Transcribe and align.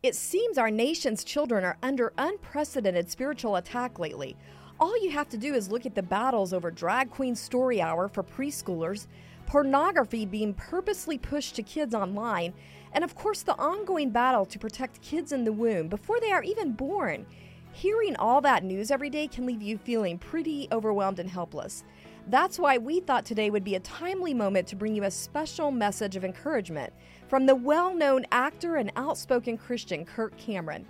It 0.00 0.14
seems 0.14 0.58
our 0.58 0.70
nation's 0.70 1.24
children 1.24 1.64
are 1.64 1.76
under 1.82 2.12
unprecedented 2.16 3.10
spiritual 3.10 3.56
attack 3.56 3.98
lately. 3.98 4.36
All 4.78 4.96
you 5.02 5.10
have 5.10 5.28
to 5.30 5.36
do 5.36 5.54
is 5.54 5.72
look 5.72 5.86
at 5.86 5.96
the 5.96 6.04
battles 6.04 6.52
over 6.52 6.70
Drag 6.70 7.10
Queen 7.10 7.34
Story 7.34 7.82
Hour 7.82 8.06
for 8.06 8.22
preschoolers, 8.22 9.08
pornography 9.46 10.24
being 10.24 10.54
purposely 10.54 11.18
pushed 11.18 11.56
to 11.56 11.64
kids 11.64 11.96
online, 11.96 12.54
and 12.92 13.02
of 13.02 13.16
course 13.16 13.42
the 13.42 13.58
ongoing 13.58 14.10
battle 14.10 14.46
to 14.46 14.58
protect 14.60 15.02
kids 15.02 15.32
in 15.32 15.42
the 15.42 15.52
womb 15.52 15.88
before 15.88 16.20
they 16.20 16.30
are 16.30 16.44
even 16.44 16.74
born. 16.74 17.26
Hearing 17.72 18.14
all 18.16 18.40
that 18.42 18.62
news 18.62 18.92
every 18.92 19.10
day 19.10 19.26
can 19.26 19.46
leave 19.46 19.62
you 19.62 19.78
feeling 19.78 20.16
pretty 20.16 20.68
overwhelmed 20.70 21.18
and 21.18 21.28
helpless. 21.28 21.82
That's 22.28 22.58
why 22.58 22.78
we 22.78 23.00
thought 23.00 23.24
today 23.24 23.50
would 23.50 23.64
be 23.64 23.74
a 23.74 23.80
timely 23.80 24.32
moment 24.32 24.68
to 24.68 24.76
bring 24.76 24.94
you 24.94 25.02
a 25.02 25.10
special 25.10 25.72
message 25.72 26.14
of 26.14 26.24
encouragement 26.24 26.92
from 27.28 27.44
the 27.44 27.54
well 27.54 27.94
known 27.94 28.24
actor 28.32 28.76
and 28.76 28.90
outspoken 28.96 29.58
Christian 29.58 30.04
Kirk 30.04 30.36
Cameron. 30.38 30.86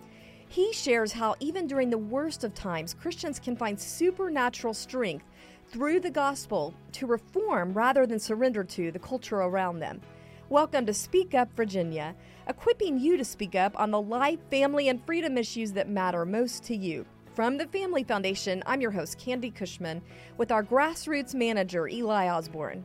He 0.48 0.72
shares 0.72 1.12
how, 1.12 1.35
even 1.40 1.67
during 1.67 1.90
the 1.90 1.99
worst 1.99 2.45
of 2.45 2.54
times, 2.54 2.95
Christians 2.95 3.39
can 3.39 3.57
find 3.57 3.79
supernatural 3.79 4.72
strength 4.72 5.26
through 5.71 6.00
the 6.00 6.11
gospel 6.11 6.72
to 6.93 7.07
reform 7.07 7.75
rather 7.75 8.07
than 8.07 8.18
surrender 8.18 8.64
to 8.64 8.90
the 8.93 8.98
culture 8.98 9.36
around 9.40 9.81
them. 9.81 10.00
Welcome 10.48 10.86
to 10.86 10.95
Speak 10.95 11.35
Up 11.35 11.54
Virginia, 11.54 12.14
equipping 12.46 12.98
you 12.98 13.18
to 13.18 13.25
speak 13.25 13.54
up 13.54 13.79
on 13.79 13.90
the 13.90 14.00
life, 14.00 14.39
family, 14.50 14.89
and 14.89 15.04
freedom 15.04 15.36
issues 15.36 15.73
that 15.73 15.90
matter 15.90 16.25
most 16.25 16.62
to 16.64 16.76
you. 16.76 17.04
From 17.34 17.59
the 17.59 17.67
Family 17.67 18.04
Foundation, 18.04 18.62
I'm 18.64 18.81
your 18.81 18.90
host, 18.90 19.18
Candi 19.18 19.54
Cushman, 19.54 20.00
with 20.39 20.50
our 20.50 20.64
grassroots 20.64 21.34
manager, 21.34 21.86
Ely 21.86 22.29
Osborne. 22.29 22.84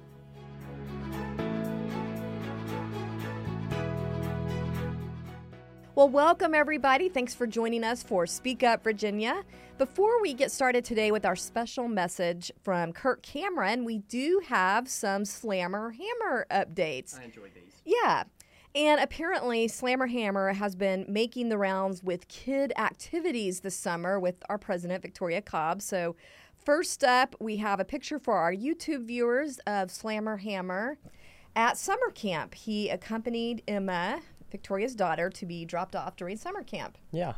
Well, 5.96 6.10
welcome 6.10 6.56
everybody. 6.56 7.08
Thanks 7.08 7.36
for 7.36 7.46
joining 7.46 7.84
us 7.84 8.02
for 8.02 8.26
Speak 8.26 8.64
Up 8.64 8.84
Virginia. 8.84 9.44
Before 9.78 10.20
we 10.24 10.34
get 10.34 10.52
started 10.52 10.84
today 10.84 11.12
with 11.12 11.24
our 11.24 11.36
special 11.36 11.88
message 11.88 12.52
from 12.64 12.94
Kirk 12.94 13.22
Cameron, 13.22 13.86
we 13.86 14.00
do 14.00 14.42
have 14.48 14.88
some 14.90 15.24
Slammer 15.24 15.92
Hammer 15.92 16.48
updates. 16.50 17.20
I 17.20 17.26
enjoyed 17.26 17.52
these. 17.54 17.80
Yeah. 17.86 18.24
And 18.74 19.02
apparently, 19.02 19.68
Slammer 19.68 20.08
Hammer 20.08 20.54
has 20.54 20.76
been 20.76 21.06
making 21.08 21.50
the 21.50 21.60
rounds 21.60 22.02
with 22.02 22.28
kid 22.28 22.74
activities 22.76 23.60
this 23.60 23.76
summer 23.76 24.20
with 24.20 24.42
our 24.50 24.58
president, 24.58 25.04
Victoria 25.04 25.44
Cobb. 25.44 25.84
So, 25.84 26.16
first 26.66 27.04
up, 27.04 27.36
we 27.40 27.58
have 27.58 27.80
a 27.80 27.86
picture 27.86 28.18
for 28.18 28.34
our 28.34 28.52
YouTube 28.52 29.06
viewers 29.06 29.60
of 29.68 29.92
Slammer 29.92 30.38
Hammer 30.38 30.98
at 31.56 31.78
summer 31.78 32.10
camp. 32.10 32.56
He 32.56 32.90
accompanied 32.90 33.62
Emma, 33.68 34.22
Victoria's 34.54 34.96
daughter, 34.96 35.30
to 35.32 35.46
be 35.46 35.66
dropped 35.66 35.96
off 35.98 36.16
during 36.16 36.38
summer 36.38 36.64
camp. 36.64 36.98
Yeah. 37.12 37.34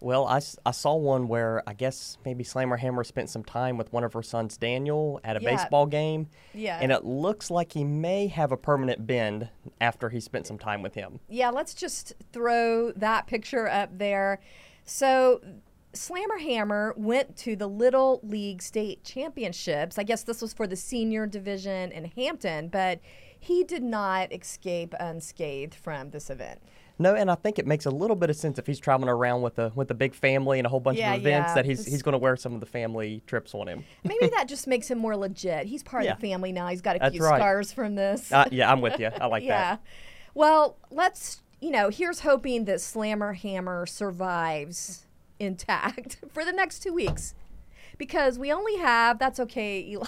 Well, 0.00 0.26
I, 0.26 0.40
I 0.66 0.72
saw 0.72 0.96
one 0.96 1.28
where 1.28 1.62
I 1.64 1.74
guess 1.74 2.18
maybe 2.24 2.42
Slammer 2.42 2.76
Hammer 2.76 3.04
spent 3.04 3.30
some 3.30 3.44
time 3.44 3.78
with 3.78 3.92
one 3.92 4.02
of 4.02 4.12
her 4.14 4.22
sons, 4.22 4.56
Daniel, 4.56 5.20
at 5.22 5.36
a 5.36 5.40
Yeah. 5.40 5.54
baseball 5.54 5.86
game. 5.86 6.26
Yeah. 6.52 6.80
And 6.82 6.90
it 6.90 7.04
looks 7.04 7.52
like 7.52 7.72
he 7.72 7.84
may 7.84 8.26
have 8.26 8.50
a 8.50 8.56
permanent 8.56 9.06
bend 9.06 9.48
after 9.80 10.08
he 10.10 10.18
spent 10.18 10.48
some 10.48 10.58
time 10.58 10.82
with 10.82 10.94
him. 10.94 11.20
Yeah, 11.28 11.50
let's 11.50 11.72
just 11.72 12.14
throw 12.32 12.90
that 12.96 13.28
picture 13.28 13.68
up 13.68 13.96
there. 13.96 14.40
So, 14.84 15.40
Slammer 15.94 16.38
Hammer 16.38 16.94
went 16.96 17.36
to 17.36 17.54
the 17.54 17.68
Little 17.68 18.18
League 18.24 18.60
State 18.62 19.04
Championships. 19.04 19.98
I 19.98 20.02
guess 20.02 20.24
this 20.24 20.42
was 20.42 20.52
for 20.52 20.66
the 20.66 20.74
senior 20.74 21.26
division 21.26 21.92
in 21.92 22.06
Hampton, 22.06 22.68
but 22.68 22.98
he 23.42 23.64
did 23.64 23.82
not 23.82 24.32
escape 24.32 24.94
unscathed 25.00 25.74
from 25.74 26.10
this 26.10 26.30
event. 26.30 26.60
No, 26.98 27.16
and 27.16 27.28
I 27.30 27.34
think 27.34 27.58
it 27.58 27.66
makes 27.66 27.86
a 27.86 27.90
little 27.90 28.14
bit 28.14 28.30
of 28.30 28.36
sense 28.36 28.58
if 28.58 28.66
he's 28.68 28.78
traveling 28.78 29.08
around 29.08 29.42
with 29.42 29.58
a 29.58 29.72
with 29.74 29.90
a 29.90 29.94
big 29.94 30.14
family 30.14 30.60
and 30.60 30.66
a 30.66 30.68
whole 30.68 30.78
bunch 30.78 30.98
Yeah, 30.98 31.14
of 31.14 31.20
events 31.20 31.48
yeah. 31.48 31.54
that 31.54 31.64
he's 31.64 31.84
he's 31.84 32.02
going 32.02 32.12
to 32.12 32.18
wear 32.18 32.36
some 32.36 32.54
of 32.54 32.60
the 32.60 32.66
family 32.66 33.22
trips 33.26 33.52
on 33.54 33.66
him. 33.66 33.84
Maybe 34.04 34.28
that 34.36 34.46
just 34.46 34.68
makes 34.68 34.88
him 34.88 34.98
more 34.98 35.16
legit. 35.16 35.66
He's 35.66 35.82
part 35.82 36.04
Yeah. 36.04 36.12
of 36.12 36.20
the 36.20 36.28
family 36.28 36.52
now. 36.52 36.68
He's 36.68 36.82
got 36.82 36.94
a 36.94 36.98
That's 37.00 37.14
few 37.14 37.24
right. 37.24 37.38
scars 37.40 37.72
from 37.72 37.96
this. 37.96 38.30
Uh, 38.30 38.44
yeah, 38.52 38.70
I'm 38.70 38.80
with 38.80 39.00
you. 39.00 39.08
I 39.20 39.26
like 39.26 39.42
yeah. 39.44 39.48
that. 39.76 39.82
Well, 40.34 40.76
let's, 40.90 41.42
you 41.60 41.70
know, 41.70 41.88
here's 41.88 42.20
hoping 42.20 42.66
that 42.66 42.80
Slammer 42.80 43.32
Hammer 43.32 43.84
survives 43.86 45.06
intact 45.40 46.18
for 46.32 46.44
the 46.44 46.52
next 46.52 46.80
two 46.84 46.92
weeks. 46.92 47.34
Because 47.98 48.38
we 48.38 48.52
only 48.52 48.76
have, 48.78 49.18
that's 49.18 49.38
okay, 49.40 49.80
Ely. 49.80 50.06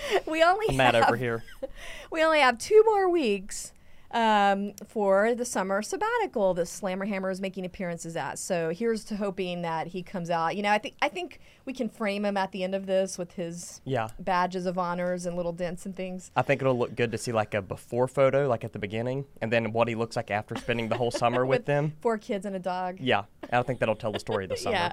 we 0.26 0.42
only 0.42 0.66
I'm 0.70 0.78
have, 0.78 0.94
over 1.06 1.16
here. 1.16 1.44
we 2.10 2.22
only 2.22 2.40
have 2.40 2.58
two 2.58 2.82
more 2.86 3.08
weeks 3.08 3.72
um, 4.12 4.74
for 4.86 5.34
the 5.34 5.44
summer 5.44 5.80
sabbatical 5.80 6.52
that 6.54 6.66
Slammer 6.66 7.06
Hammer 7.06 7.30
is 7.30 7.40
making 7.40 7.64
appearances 7.64 8.14
at. 8.16 8.38
So 8.38 8.70
here's 8.70 9.04
to 9.04 9.16
hoping 9.16 9.62
that 9.62 9.86
he 9.88 10.02
comes 10.02 10.28
out. 10.28 10.54
You 10.54 10.62
know, 10.62 10.70
I 10.70 10.78
think 10.78 10.96
I 11.00 11.08
think 11.08 11.40
we 11.64 11.72
can 11.72 11.88
frame 11.88 12.24
him 12.24 12.36
at 12.36 12.52
the 12.52 12.62
end 12.62 12.74
of 12.74 12.86
this 12.86 13.16
with 13.16 13.32
his 13.32 13.80
Yeah. 13.84 14.08
badges 14.18 14.66
of 14.66 14.76
honors 14.78 15.24
and 15.24 15.36
little 15.36 15.52
dents 15.52 15.86
and 15.86 15.96
things. 15.96 16.30
I 16.36 16.42
think 16.42 16.60
it'll 16.60 16.76
look 16.78 16.94
good 16.94 17.10
to 17.12 17.18
see 17.18 17.32
like 17.32 17.54
a 17.54 17.62
before 17.62 18.06
photo, 18.08 18.48
like 18.48 18.64
at 18.64 18.72
the 18.72 18.78
beginning, 18.78 19.24
and 19.40 19.50
then 19.52 19.72
what 19.72 19.88
he 19.88 19.94
looks 19.94 20.16
like 20.16 20.30
after 20.30 20.56
spending 20.56 20.88
the 20.88 20.96
whole 20.98 21.10
summer 21.10 21.46
with 21.52 21.64
them. 21.64 21.94
Four 22.02 22.18
kids 22.18 22.44
and 22.44 22.54
a 22.54 22.58
dog. 22.60 22.98
Yeah, 23.00 23.24
I 23.44 23.56
don't 23.56 23.66
think 23.66 23.78
that'll 23.80 23.96
tell 23.96 24.12
the 24.12 24.20
story 24.20 24.44
of 24.44 24.50
the 24.50 24.56
summer. 24.56 24.76
Yeah. 24.76 24.92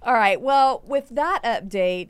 All 0.00 0.14
right. 0.14 0.40
Well, 0.40 0.82
with 0.86 1.08
that 1.10 1.40
update, 1.42 2.08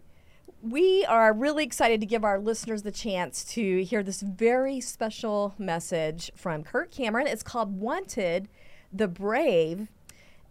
we 0.63 1.05
are 1.07 1.33
really 1.33 1.65
excited 1.65 2.01
to 2.01 2.07
give 2.07 2.25
our 2.25 2.39
listeners 2.39 2.83
the 2.83 2.91
chance 2.91 3.45
to 3.45 3.85
hear 3.85 4.03
this 4.03 4.23
very 4.23 4.81
special 4.81 5.55
message 5.59 6.33
from 6.35 6.65
Kirk 6.65 6.91
Cameron. 6.91 7.27
It's 7.27 7.43
called 7.43 7.79
Wanted 7.79 8.49
the 8.93 9.09
Brave. 9.09 9.89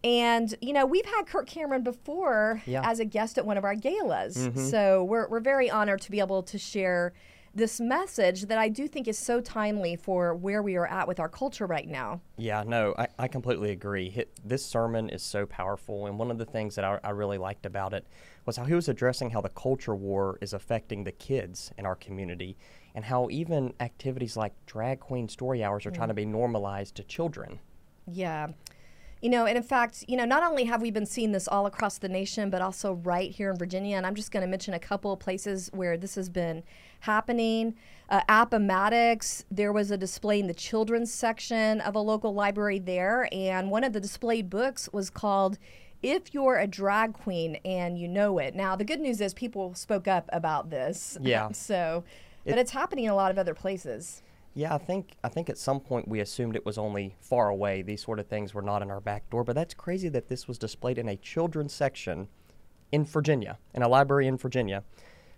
And, 0.03 0.53
you 0.61 0.73
know, 0.73 0.85
we've 0.85 1.05
had 1.05 1.23
Kirk 1.23 1.47
Cameron 1.47 1.83
before 1.83 2.61
Yeah. 2.65 2.89
as 2.89 2.99
a 2.99 3.05
guest 3.05 3.37
at 3.37 3.45
one 3.45 3.57
of 3.57 3.65
our 3.65 3.75
galas. 3.75 4.37
Mm-hmm. 4.37 4.67
So 4.67 5.03
we're, 5.03 5.27
we're 5.27 5.39
very 5.39 5.69
honored 5.69 6.01
to 6.01 6.11
be 6.11 6.19
able 6.19 6.43
to 6.43 6.57
share 6.57 7.13
this 7.55 7.79
message 7.79 8.43
that 8.43 8.59
I 8.59 8.69
do 8.69 8.87
think 8.87 9.07
is 9.07 9.17
so 9.17 9.41
timely 9.41 9.95
for 9.95 10.35
where 10.35 10.61
we 10.61 10.75
are 10.75 10.85
at 10.85 11.07
with 11.07 11.19
our 11.19 11.27
culture 11.27 11.65
right 11.65 11.87
now. 11.87 12.21
Yeah, 12.37 12.63
no, 12.65 12.93
I, 12.97 13.07
I 13.17 13.27
completely 13.27 13.71
agree. 13.71 14.25
This 14.45 14.63
sermon 14.63 15.09
is 15.09 15.23
so 15.23 15.47
powerful, 15.47 16.05
and 16.05 16.19
one 16.19 16.29
of 16.29 16.37
the 16.37 16.45
things 16.45 16.75
that 16.75 16.85
I, 16.85 16.99
I 17.03 17.09
really 17.09 17.39
liked 17.39 17.65
about 17.65 17.93
it 17.93 18.05
was 18.47 18.57
how 18.57 18.63
he 18.63 18.73
was 18.73 18.87
addressing 18.87 19.29
how 19.29 19.41
the 19.41 19.49
culture 19.49 19.93
war 19.93 20.39
is 20.41 20.53
affecting 20.53 21.03
the 21.03 21.11
kids 21.11 21.71
in 21.77 21.85
our 21.85 21.95
community, 21.95 22.57
and 22.95 23.05
how 23.05 23.27
even 23.29 23.73
activities 23.79 24.35
like 24.35 24.53
drag 24.65 24.99
queen 24.99 25.29
story 25.29 25.63
hours 25.63 25.85
are 25.85 25.91
trying 25.91 26.07
to 26.07 26.15
be 26.15 26.25
normalized 26.25 26.95
to 26.95 27.03
children. 27.03 27.59
Yeah. 28.11 28.47
You 29.21 29.29
know, 29.29 29.45
and 29.45 29.57
in 29.57 29.63
fact, 29.63 30.05
you 30.07 30.15
know, 30.15 30.25
not 30.25 30.43
only 30.43 30.65
have 30.65 30.81
we 30.81 30.91
been 30.91 31.05
seeing 31.05 31.31
this 31.31 31.47
all 31.47 31.65
across 31.65 31.97
the 31.97 32.07
nation, 32.07 32.51
but 32.51 32.61
also 32.61 32.93
right 32.93 33.31
here 33.31 33.49
in 33.49 33.57
Virginia. 33.57 33.97
And 33.97 34.05
I'm 34.05 34.13
just 34.13 34.31
going 34.31 34.41
to 34.41 34.47
mention 34.47 34.75
a 34.75 34.79
couple 34.79 35.11
of 35.11 35.19
places 35.19 35.71
where 35.73 35.97
this 35.97 36.13
has 36.15 36.29
been 36.29 36.63
happening. 36.99 37.75
Uh, 38.09 38.21
Appomattox, 38.29 39.43
there 39.49 39.73
was 39.73 39.89
a 39.89 39.97
display 39.97 40.39
in 40.39 40.45
the 40.45 40.53
children's 40.53 41.11
section 41.11 41.81
of 41.81 41.95
a 41.95 41.99
local 41.99 42.33
library 42.33 42.77
there. 42.77 43.27
And 43.31 43.71
one 43.71 43.83
of 43.83 43.91
the 43.91 43.99
displayed 43.99 44.51
books 44.51 44.87
was 44.93 45.09
called 45.09 45.57
If 46.03 46.33
You're 46.33 46.57
a 46.57 46.67
Drag 46.67 47.13
Queen 47.13 47.55
and 47.65 47.97
You 47.97 48.07
Know 48.07 48.37
It. 48.37 48.55
Now, 48.55 48.75
the 48.75 48.85
good 48.85 48.99
news 48.99 49.19
is 49.19 49.33
people 49.33 49.73
spoke 49.73 50.07
up 50.07 50.29
about 50.31 50.69
this. 50.69 51.17
Yeah. 51.27 51.51
so, 51.51 52.03
but 52.45 52.57
it's 52.57 52.71
happening 52.71 53.05
in 53.05 53.11
a 53.11 53.15
lot 53.15 53.31
of 53.31 53.37
other 53.37 53.53
places. 53.53 54.21
Yeah, 54.53 54.73
I 54.73 54.77
think 54.77 55.17
I 55.23 55.29
think 55.29 55.49
at 55.49 55.57
some 55.57 55.79
point 55.79 56.07
we 56.07 56.19
assumed 56.19 56.55
it 56.55 56.65
was 56.65 56.77
only 56.77 57.15
far 57.19 57.49
away. 57.49 57.81
These 57.81 58.03
sort 58.03 58.19
of 58.19 58.27
things 58.27 58.53
were 58.53 58.61
not 58.61 58.81
in 58.81 58.89
our 58.89 59.01
back 59.01 59.29
door, 59.29 59.43
but 59.43 59.55
that's 59.55 59.73
crazy 59.73 60.09
that 60.09 60.29
this 60.29 60.47
was 60.47 60.57
displayed 60.57 60.97
in 60.97 61.07
a 61.09 61.15
children's 61.17 61.73
section 61.73 62.27
in 62.91 63.05
Virginia, 63.05 63.59
in 63.73 63.83
a 63.83 63.87
library 63.87 64.25
in 64.25 64.37
Virginia. 64.37 64.83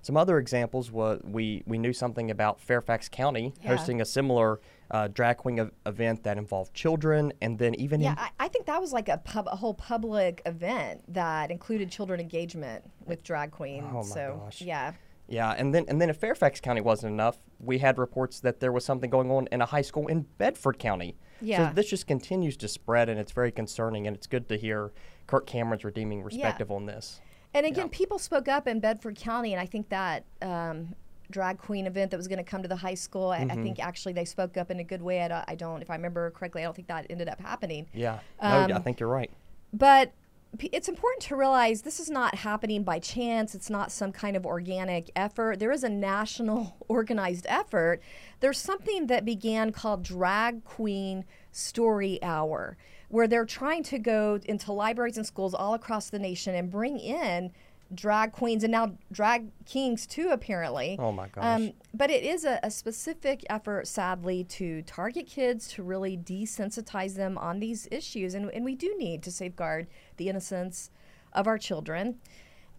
Some 0.01 0.15
other 0.17 0.37
examples 0.37 0.91
was 0.91 1.21
we 1.23 1.63
we 1.65 1.77
knew 1.77 1.93
something 1.93 2.31
about 2.31 2.59
Fairfax 2.61 3.09
County 3.09 3.53
Yeah. 3.61 3.69
hosting 3.75 4.01
a 4.01 4.05
similar 4.05 4.59
uh, 4.91 5.07
drag 5.07 5.37
queen 5.37 5.59
ev- 5.59 5.71
event 5.85 6.23
that 6.23 6.37
involved 6.37 6.73
children, 6.73 7.31
and 7.41 7.59
then 7.59 7.75
even 7.75 8.01
Yeah, 8.01 8.15
I, 8.17 8.29
I 8.39 8.47
think 8.47 8.65
that 8.65 8.81
was 8.81 8.91
like 8.93 9.07
a 9.09 9.17
pub, 9.17 9.47
a 9.51 9.55
whole 9.55 9.73
public 9.75 10.41
event 10.45 11.01
that 11.13 11.51
included 11.51 11.91
children 11.91 12.19
engagement 12.19 12.83
with 13.05 13.23
drag 13.23 13.51
queen. 13.51 13.83
Oh 13.87 13.97
my 13.97 14.01
so 14.01 14.41
gosh. 14.45 14.61
yeah, 14.61 14.93
yeah, 15.27 15.51
and 15.51 15.75
then 15.75 15.85
and 15.89 16.01
then 16.01 16.09
if 16.09 16.17
Fairfax 16.17 16.59
County 16.59 16.81
wasn't 16.81 17.13
enough, 17.13 17.37
we 17.59 17.77
had 17.79 17.97
reports 17.99 18.39
that 18.39 18.61
there 18.61 18.71
was 18.71 18.83
something 18.85 19.09
going 19.09 19.29
on 19.29 19.47
in 19.51 19.61
a 19.61 19.65
high 19.65 19.81
school 19.83 20.07
in 20.07 20.25
Bedford 20.37 20.79
County. 20.79 21.17
Yeah. 21.41 21.69
So 21.69 21.75
this 21.75 21.89
just 21.89 22.07
continues 22.07 22.57
to 22.57 22.67
spread, 22.67 23.09
and 23.09 23.19
it's 23.19 23.31
very 23.31 23.51
concerning, 23.51 24.07
and 24.07 24.15
it's 24.15 24.27
good 24.27 24.49
to 24.49 24.57
hear 24.57 24.91
Kirk 25.27 25.45
Cameron's 25.45 25.83
redeeming 25.85 26.23
perspective 26.23 26.71
on 26.71 26.85
this. 26.85 27.21
And 27.53 27.65
again, 27.65 27.89
people 27.89 28.19
spoke 28.19 28.47
up 28.47 28.67
in 28.67 28.79
Bedford 28.79 29.15
County, 29.15 29.53
and 29.53 29.61
I 29.61 29.65
think 29.65 29.89
that 29.89 30.23
um, 30.41 30.95
drag 31.31 31.57
queen 31.57 31.87
event 31.87 32.11
that 32.11 32.17
was 32.17 32.27
going 32.27 32.37
to 32.37 32.43
come 32.43 32.61
to 32.61 32.67
the 32.67 32.75
high 32.75 32.93
school, 32.95 33.29
I, 33.29 33.37
I 33.37 33.45
Mm-hmm. 33.45 33.63
think 33.63 33.79
actually 33.79 34.13
they 34.13 34.25
spoke 34.25 34.57
up 34.57 34.69
in 34.71 34.79
a 34.79 34.83
good 34.83 35.01
way. 35.01 35.21
I 35.21 35.27
don't, 35.27 35.45
I 35.47 35.55
don't, 35.55 35.81
if 35.81 35.89
I 35.89 35.95
remember 35.95 36.29
correctly, 36.31 36.61
I 36.61 36.65
don't 36.65 36.75
think 36.75 36.87
that 36.87 37.07
ended 37.09 37.27
up 37.29 37.39
happening. 37.41 37.87
Yeah, 37.93 38.19
Um, 38.39 38.69
no, 38.69 38.75
I 38.75 38.79
think 38.79 38.99
you're 38.99 39.09
right. 39.09 39.31
But 39.73 40.13
it's 40.59 40.89
important 40.89 41.21
to 41.23 41.35
realize 41.35 41.83
this 41.83 41.99
is 41.99 42.09
not 42.09 42.33
happening 42.33 42.83
by 42.83 42.97
chance. 42.97 43.53
It's 43.53 43.69
not 43.69 43.91
some 43.91 44.11
kind 44.11 44.35
of 44.35 44.47
organic 44.47 45.11
effort. 45.15 45.59
There 45.59 45.71
is 45.71 45.83
a 45.83 45.89
national 45.89 46.75
organized 46.87 47.45
effort. 47.47 48.01
There's 48.39 48.57
something 48.59 49.05
that 49.07 49.25
began 49.25 49.71
called 49.71 50.01
Drag 50.03 50.63
Queen 50.65 51.23
story 51.51 52.17
hour 52.23 52.77
where 53.09 53.27
they're 53.27 53.45
trying 53.45 53.83
to 53.83 53.99
go 53.99 54.39
into 54.45 54.71
libraries 54.71 55.17
and 55.17 55.25
schools 55.25 55.53
all 55.53 55.73
across 55.73 56.09
the 56.09 56.19
nation 56.19 56.55
and 56.55 56.71
bring 56.71 56.99
in 56.99 57.51
drag 57.93 58.31
queens 58.31 58.63
and 58.63 58.71
now 58.71 58.95
drag 59.11 59.49
kings 59.65 60.05
too 60.05 60.29
apparently. 60.31 60.95
Oh 60.99 61.11
my 61.11 61.27
gosh. 61.27 61.43
Um, 61.43 61.73
but 61.93 62.11
it 62.11 62.23
is 62.23 62.45
a, 62.45 62.59
a, 62.61 62.69
specific 62.69 63.43
effort 63.49 63.87
sadly 63.87 64.43
to 64.43 64.83
target 64.83 65.25
kids 65.25 65.67
to 65.69 65.81
really 65.81 66.15
desensitize 66.15 67.15
them 67.15 67.35
on 67.39 67.59
these 67.59 67.87
issues. 67.91 68.35
And, 68.35 68.51
and 68.51 68.63
we 68.63 68.75
do 68.75 68.95
need 68.97 69.23
to 69.23 69.31
safeguard 69.31 69.87
the 70.17 70.29
innocence 70.29 70.91
of 71.33 71.47
our 71.47 71.57
children. 71.57 72.19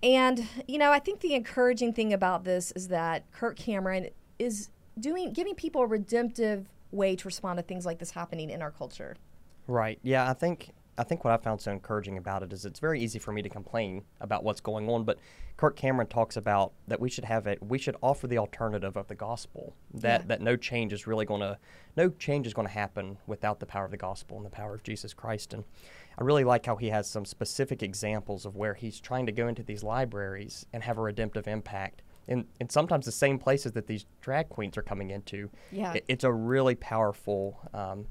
And 0.02 0.46
you 0.66 0.78
know 0.78 0.92
i 0.92 0.98
think 0.98 1.20
the 1.20 1.34
encouraging 1.34 1.92
thing 1.92 2.14
about 2.14 2.44
this 2.44 2.72
is 2.74 2.88
that 2.88 3.30
kirk 3.32 3.56
cameron 3.56 4.08
is 4.38 4.70
doing 4.98 5.32
giving 5.34 5.54
people 5.54 5.82
a 5.82 5.86
redemptive 5.86 6.70
way 6.90 7.14
to 7.16 7.28
respond 7.28 7.58
to 7.58 7.62
things 7.62 7.84
like 7.84 7.98
this 7.98 8.10
happening 8.12 8.48
in 8.48 8.62
our 8.62 8.70
culture 8.70 9.14
right 9.70 9.98
yeah 10.02 10.28
i 10.28 10.32
think 10.32 10.72
I 11.00 11.02
think 11.02 11.24
what 11.24 11.32
I 11.32 11.38
found 11.38 11.62
so 11.62 11.72
encouraging 11.72 12.18
about 12.18 12.42
it 12.42 12.52
is 12.52 12.66
it's 12.66 12.78
very 12.78 13.00
easy 13.00 13.18
for 13.18 13.32
me 13.32 13.40
to 13.40 13.48
complain 13.48 14.04
about 14.20 14.44
what's 14.44 14.60
going 14.60 14.86
on, 14.90 15.04
but 15.04 15.18
Kirk 15.56 15.74
Cameron 15.74 16.08
talks 16.08 16.36
about 16.36 16.74
that 16.88 17.00
we 17.00 17.08
should 17.08 17.24
have 17.24 17.46
it. 17.46 17.62
We 17.62 17.78
should 17.78 17.96
offer 18.02 18.26
the 18.26 18.36
alternative 18.36 18.98
of 18.98 19.08
the 19.08 19.14
gospel. 19.14 19.74
That 19.94 20.20
yeah. 20.20 20.26
that 20.26 20.42
no 20.42 20.56
change 20.56 20.92
is 20.92 21.06
really 21.06 21.24
going 21.24 21.40
to 21.40 21.58
no 21.96 22.10
change 22.10 22.46
is 22.46 22.52
going 22.52 22.68
to 22.68 22.74
happen 22.74 23.16
without 23.26 23.60
the 23.60 23.66
power 23.66 23.86
of 23.86 23.90
the 23.90 23.96
gospel 23.96 24.36
and 24.36 24.44
the 24.44 24.50
power 24.50 24.74
of 24.74 24.82
Jesus 24.82 25.14
Christ. 25.14 25.54
And 25.54 25.64
I 26.18 26.24
really 26.24 26.44
like 26.44 26.66
how 26.66 26.76
he 26.76 26.90
has 26.90 27.08
some 27.08 27.24
specific 27.24 27.82
examples 27.82 28.44
of 28.44 28.56
where 28.56 28.74
he's 28.74 29.00
trying 29.00 29.24
to 29.24 29.32
go 29.32 29.48
into 29.48 29.62
these 29.62 29.82
libraries 29.82 30.66
and 30.74 30.82
have 30.82 30.98
a 30.98 31.02
redemptive 31.02 31.48
impact. 31.48 32.02
And, 32.28 32.44
in 32.60 32.68
sometimes 32.68 33.06
the 33.06 33.12
same 33.12 33.38
places 33.38 33.72
that 33.72 33.86
these 33.86 34.04
drag 34.20 34.50
queens 34.50 34.76
are 34.76 34.82
coming 34.82 35.10
into. 35.10 35.48
Yeah. 35.72 35.94
It, 35.94 36.04
it's 36.08 36.24
a 36.24 36.32
really 36.32 36.74
powerful 36.74 37.58
um, 37.72 38.06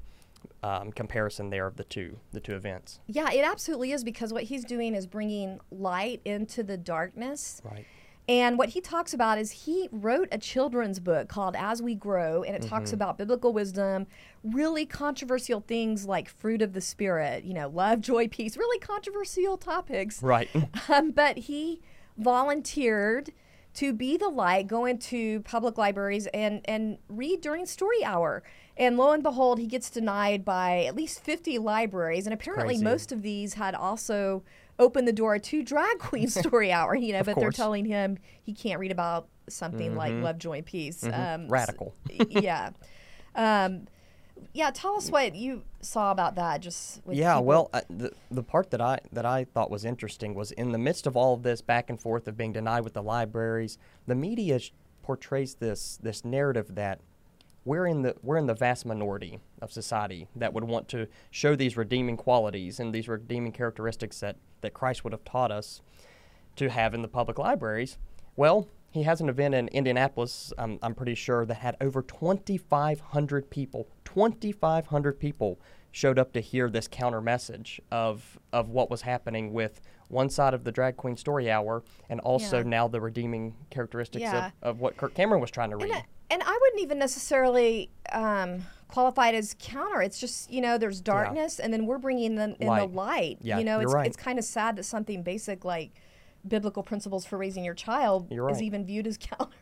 um, 0.62 0.92
comparison 0.92 1.50
there 1.50 1.66
of 1.66 1.76
the 1.76 1.84
two 1.84 2.18
the 2.32 2.40
two 2.40 2.54
events. 2.54 3.00
Yeah, 3.06 3.30
it 3.30 3.44
absolutely 3.44 3.92
is 3.92 4.04
because 4.04 4.32
what 4.32 4.44
he's 4.44 4.64
doing 4.64 4.94
is 4.94 5.06
bringing 5.06 5.60
light 5.70 6.20
into 6.24 6.62
the 6.62 6.76
darkness. 6.76 7.62
Right. 7.64 7.86
And 8.28 8.58
what 8.58 8.68
he 8.68 8.80
talks 8.80 9.12
about 9.12 9.38
is 9.38 9.50
he 9.50 9.88
wrote 9.90 10.28
a 10.30 10.38
children's 10.38 11.00
book 11.00 11.28
called 11.28 11.56
As 11.56 11.82
We 11.82 11.96
Grow, 11.96 12.44
and 12.44 12.54
it 12.54 12.60
mm-hmm. 12.60 12.68
talks 12.68 12.92
about 12.92 13.18
biblical 13.18 13.52
wisdom, 13.52 14.06
really 14.44 14.86
controversial 14.86 15.60
things 15.60 16.06
like 16.06 16.28
fruit 16.28 16.62
of 16.62 16.72
the 16.72 16.80
spirit, 16.80 17.42
you 17.42 17.52
know, 17.52 17.68
love, 17.68 18.00
joy, 18.00 18.28
peace, 18.28 18.56
really 18.56 18.78
controversial 18.78 19.56
topics. 19.56 20.22
Right. 20.22 20.48
Um, 20.88 21.10
but 21.10 21.38
he 21.38 21.80
volunteered 22.16 23.32
to 23.80 23.94
be 23.94 24.18
the 24.18 24.28
light, 24.28 24.66
go 24.66 24.84
into 24.84 25.40
public 25.40 25.78
libraries 25.78 26.26
and 26.34 26.60
and 26.66 26.98
read 27.08 27.40
during 27.40 27.64
story 27.64 28.04
hour. 28.04 28.42
And 28.76 28.98
lo 28.98 29.12
and 29.12 29.22
behold, 29.22 29.58
he 29.58 29.66
gets 29.66 29.88
denied 29.88 30.44
by 30.44 30.84
at 30.84 30.94
least 30.94 31.22
50 31.24 31.58
libraries. 31.58 32.26
And 32.26 32.34
apparently, 32.34 32.74
Crazy. 32.74 32.84
most 32.84 33.10
of 33.10 33.22
these 33.22 33.54
had 33.54 33.74
also 33.74 34.42
opened 34.78 35.08
the 35.08 35.14
door 35.14 35.38
to 35.38 35.62
drag 35.62 35.98
queen 35.98 36.28
story 36.28 36.70
hour, 36.70 36.94
you 36.94 37.14
know, 37.14 37.22
but 37.22 37.34
course. 37.34 37.42
they're 37.42 37.52
telling 37.52 37.86
him 37.86 38.18
he 38.42 38.52
can't 38.52 38.78
read 38.78 38.92
about 38.92 39.28
something 39.48 39.90
mm-hmm. 39.90 39.98
like 39.98 40.12
love, 40.14 40.36
joy, 40.36 40.58
and 40.58 40.66
peace. 40.66 41.02
Mm-hmm. 41.02 41.42
Um, 41.44 41.48
Radical. 41.48 41.94
yeah. 42.28 42.70
Um, 43.32 43.86
yeah, 44.52 44.70
tell 44.70 44.96
us 44.96 45.10
what 45.10 45.34
you 45.34 45.62
saw 45.80 46.10
about 46.10 46.34
that. 46.36 46.60
Just 46.60 47.00
yeah, 47.08 47.34
people. 47.34 47.44
well, 47.44 47.70
uh, 47.72 47.80
the 47.88 48.12
the 48.30 48.42
part 48.42 48.70
that 48.70 48.80
I 48.80 48.98
that 49.12 49.26
I 49.26 49.44
thought 49.44 49.70
was 49.70 49.84
interesting 49.84 50.34
was 50.34 50.52
in 50.52 50.72
the 50.72 50.78
midst 50.78 51.06
of 51.06 51.16
all 51.16 51.34
of 51.34 51.42
this 51.42 51.60
back 51.60 51.90
and 51.90 52.00
forth 52.00 52.26
of 52.28 52.36
being 52.36 52.52
denied 52.52 52.84
with 52.84 52.94
the 52.94 53.02
libraries, 53.02 53.78
the 54.06 54.14
media 54.14 54.58
sh- 54.58 54.72
portrays 55.02 55.54
this 55.54 55.98
this 56.02 56.24
narrative 56.24 56.74
that 56.74 57.00
we're 57.64 57.86
in 57.86 58.02
the 58.02 58.14
we're 58.22 58.38
in 58.38 58.46
the 58.46 58.54
vast 58.54 58.86
minority 58.86 59.38
of 59.60 59.72
society 59.72 60.28
that 60.34 60.52
would 60.52 60.64
want 60.64 60.88
to 60.88 61.06
show 61.30 61.54
these 61.54 61.76
redeeming 61.76 62.16
qualities 62.16 62.80
and 62.80 62.94
these 62.94 63.08
redeeming 63.08 63.52
characteristics 63.52 64.20
that, 64.20 64.36
that 64.62 64.74
Christ 64.74 65.04
would 65.04 65.12
have 65.12 65.24
taught 65.24 65.52
us 65.52 65.82
to 66.56 66.70
have 66.70 66.94
in 66.94 67.02
the 67.02 67.08
public 67.08 67.38
libraries. 67.38 67.98
Well, 68.36 68.68
he 68.90 69.02
has 69.04 69.20
an 69.20 69.28
event 69.28 69.54
in 69.54 69.68
Indianapolis, 69.68 70.52
um, 70.58 70.78
I'm 70.82 70.94
pretty 70.94 71.14
sure, 71.14 71.46
that 71.46 71.54
had 71.54 71.76
over 71.80 72.02
2,500 72.02 73.50
people. 73.50 73.88
2,500 74.04 75.20
people 75.20 75.60
showed 75.92 76.18
up 76.18 76.32
to 76.32 76.40
hear 76.40 76.70
this 76.70 76.86
counter 76.86 77.20
message 77.20 77.80
of 77.90 78.38
of 78.52 78.68
what 78.68 78.88
was 78.88 79.02
happening 79.02 79.52
with 79.52 79.80
one 80.06 80.30
side 80.30 80.54
of 80.54 80.62
the 80.62 80.70
drag 80.70 80.96
queen 80.96 81.16
story 81.16 81.50
hour 81.50 81.82
and 82.08 82.20
also 82.20 82.58
yeah. 82.58 82.62
now 82.62 82.86
the 82.86 83.00
redeeming 83.00 83.52
characteristics 83.70 84.22
yeah. 84.22 84.46
of, 84.62 84.76
of 84.76 84.80
what 84.80 84.96
Kirk 84.96 85.14
Cameron 85.14 85.40
was 85.40 85.50
trying 85.50 85.70
to 85.70 85.76
read 85.76 86.04
and 86.30 86.42
I 86.42 86.58
wouldn't 86.60 86.82
even 86.82 86.98
necessarily 86.98 87.90
um, 88.12 88.64
qualify 88.88 89.28
it 89.28 89.34
as 89.34 89.56
counter. 89.58 90.00
It's 90.00 90.18
just 90.18 90.50
you 90.50 90.60
know 90.60 90.78
there's 90.78 91.00
darkness, 91.00 91.58
yeah. 91.58 91.64
and 91.64 91.74
then 91.74 91.86
we're 91.86 91.98
bringing 91.98 92.36
in, 92.36 92.56
in 92.60 92.66
the 92.66 92.86
light. 92.86 93.38
Yeah, 93.40 93.58
you 93.58 93.64
know, 93.64 93.80
it's 93.80 93.92
right. 93.92 94.06
it's 94.06 94.16
kind 94.16 94.38
of 94.38 94.44
sad 94.44 94.76
that 94.76 94.84
something 94.84 95.22
basic 95.22 95.64
like 95.64 95.92
biblical 96.46 96.82
principles 96.82 97.24
for 97.24 97.36
raising 97.38 97.64
your 97.64 97.74
child 97.74 98.28
right. 98.30 98.54
is 98.54 98.62
even 98.62 98.84
viewed 98.84 99.06
as 99.06 99.18
counter. 99.20 99.56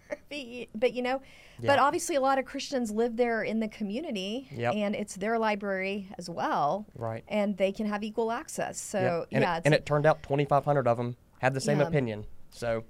but 0.75 0.93
you 0.93 1.03
know, 1.03 1.21
yeah. 1.61 1.67
but 1.67 1.79
obviously 1.79 2.17
a 2.17 2.21
lot 2.21 2.39
of 2.39 2.45
Christians 2.45 2.91
live 2.91 3.17
there 3.17 3.43
in 3.43 3.61
the 3.61 3.69
community, 3.69 4.49
yep. 4.53 4.75
and 4.75 4.95
it's 4.95 5.17
their 5.17 5.39
library 5.39 6.09
as 6.19 6.29
well. 6.29 6.87
Right. 6.95 7.25
And 7.29 7.57
they 7.57 7.73
can 7.73 7.87
have 7.87 8.03
equal 8.03 8.31
access. 8.31 8.81
So 8.81 9.01
yep. 9.01 9.29
and 9.33 9.43
yeah, 9.43 9.57
it, 9.57 9.63
and 9.65 9.75
it 9.75 9.87
turned 9.87 10.07
out 10.07 10.23
2,500 10.23 10.87
of 10.87 10.97
them 10.97 11.17
had 11.39 11.55
the 11.55 11.61
same 11.61 11.81
yeah. 11.81 11.87
opinion. 11.87 12.27
So 12.51 12.85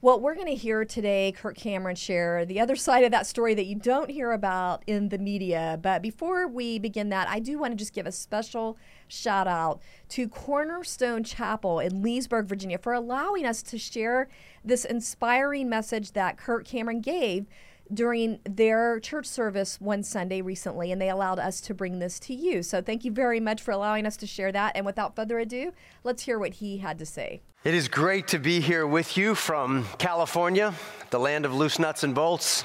well, 0.00 0.20
we're 0.20 0.36
going 0.36 0.46
to 0.46 0.54
hear 0.54 0.84
today 0.84 1.34
Kirk 1.36 1.56
Cameron 1.56 1.96
share 1.96 2.44
the 2.44 2.60
other 2.60 2.76
side 2.76 3.02
of 3.02 3.10
that 3.10 3.26
story 3.26 3.54
that 3.54 3.66
you 3.66 3.74
don't 3.74 4.10
hear 4.10 4.30
about 4.30 4.84
in 4.86 5.08
the 5.08 5.18
media. 5.18 5.76
But 5.82 6.02
before 6.02 6.46
we 6.46 6.78
begin 6.78 7.08
that, 7.08 7.28
I 7.28 7.40
do 7.40 7.58
want 7.58 7.72
to 7.72 7.76
just 7.76 7.92
give 7.92 8.06
a 8.06 8.12
special 8.12 8.78
shout 9.08 9.48
out 9.48 9.80
to 10.10 10.28
Cornerstone 10.28 11.24
Chapel 11.24 11.80
in 11.80 12.00
Leesburg, 12.00 12.46
Virginia, 12.46 12.78
for 12.78 12.92
allowing 12.92 13.44
us 13.44 13.60
to 13.64 13.78
share 13.78 14.28
this 14.64 14.84
inspiring 14.84 15.68
message 15.68 16.12
that 16.12 16.38
Kirk 16.38 16.64
Cameron 16.64 17.00
gave 17.00 17.46
during 17.92 18.38
their 18.44 19.00
church 19.00 19.26
service 19.26 19.80
one 19.80 20.04
Sunday 20.04 20.42
recently, 20.42 20.92
and 20.92 21.02
they 21.02 21.10
allowed 21.10 21.40
us 21.40 21.60
to 21.62 21.74
bring 21.74 21.98
this 21.98 22.20
to 22.20 22.34
you. 22.34 22.62
So 22.62 22.80
thank 22.80 23.04
you 23.04 23.10
very 23.10 23.40
much 23.40 23.60
for 23.60 23.72
allowing 23.72 24.06
us 24.06 24.16
to 24.18 24.28
share 24.28 24.52
that. 24.52 24.76
And 24.76 24.86
without 24.86 25.16
further 25.16 25.40
ado, 25.40 25.72
let's 26.04 26.22
hear 26.22 26.38
what 26.38 26.54
he 26.54 26.78
had 26.78 27.00
to 27.00 27.06
say. 27.06 27.40
It 27.64 27.74
is 27.74 27.88
great 27.88 28.28
to 28.28 28.38
be 28.38 28.60
here 28.60 28.86
with 28.86 29.16
you 29.16 29.34
from 29.34 29.84
California, 29.98 30.72
the 31.10 31.18
land 31.18 31.44
of 31.44 31.52
loose 31.52 31.80
nuts 31.80 32.04
and 32.04 32.14
bolts. 32.14 32.62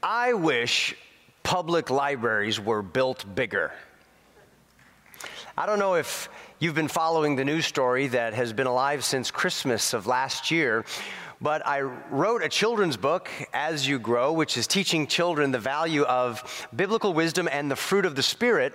I 0.00 0.32
wish 0.34 0.94
public 1.42 1.90
libraries 1.90 2.60
were 2.60 2.82
built 2.82 3.24
bigger. 3.34 3.72
I 5.58 5.66
don't 5.66 5.80
know 5.80 5.94
if 5.94 6.28
you've 6.60 6.76
been 6.76 6.86
following 6.86 7.34
the 7.34 7.44
news 7.44 7.66
story 7.66 8.06
that 8.06 8.32
has 8.34 8.52
been 8.52 8.68
alive 8.68 9.02
since 9.04 9.32
Christmas 9.32 9.92
of 9.92 10.06
last 10.06 10.52
year, 10.52 10.84
but 11.40 11.66
I 11.66 11.80
wrote 11.80 12.42
a 12.42 12.48
children's 12.48 12.96
book, 12.96 13.30
As 13.52 13.88
You 13.88 13.98
Grow, 13.98 14.32
which 14.32 14.56
is 14.56 14.66
teaching 14.66 15.06
children 15.06 15.52
the 15.52 15.58
value 15.58 16.02
of 16.02 16.68
biblical 16.74 17.14
wisdom 17.14 17.48
and 17.50 17.70
the 17.70 17.76
fruit 17.76 18.04
of 18.04 18.14
the 18.14 18.22
Spirit. 18.22 18.74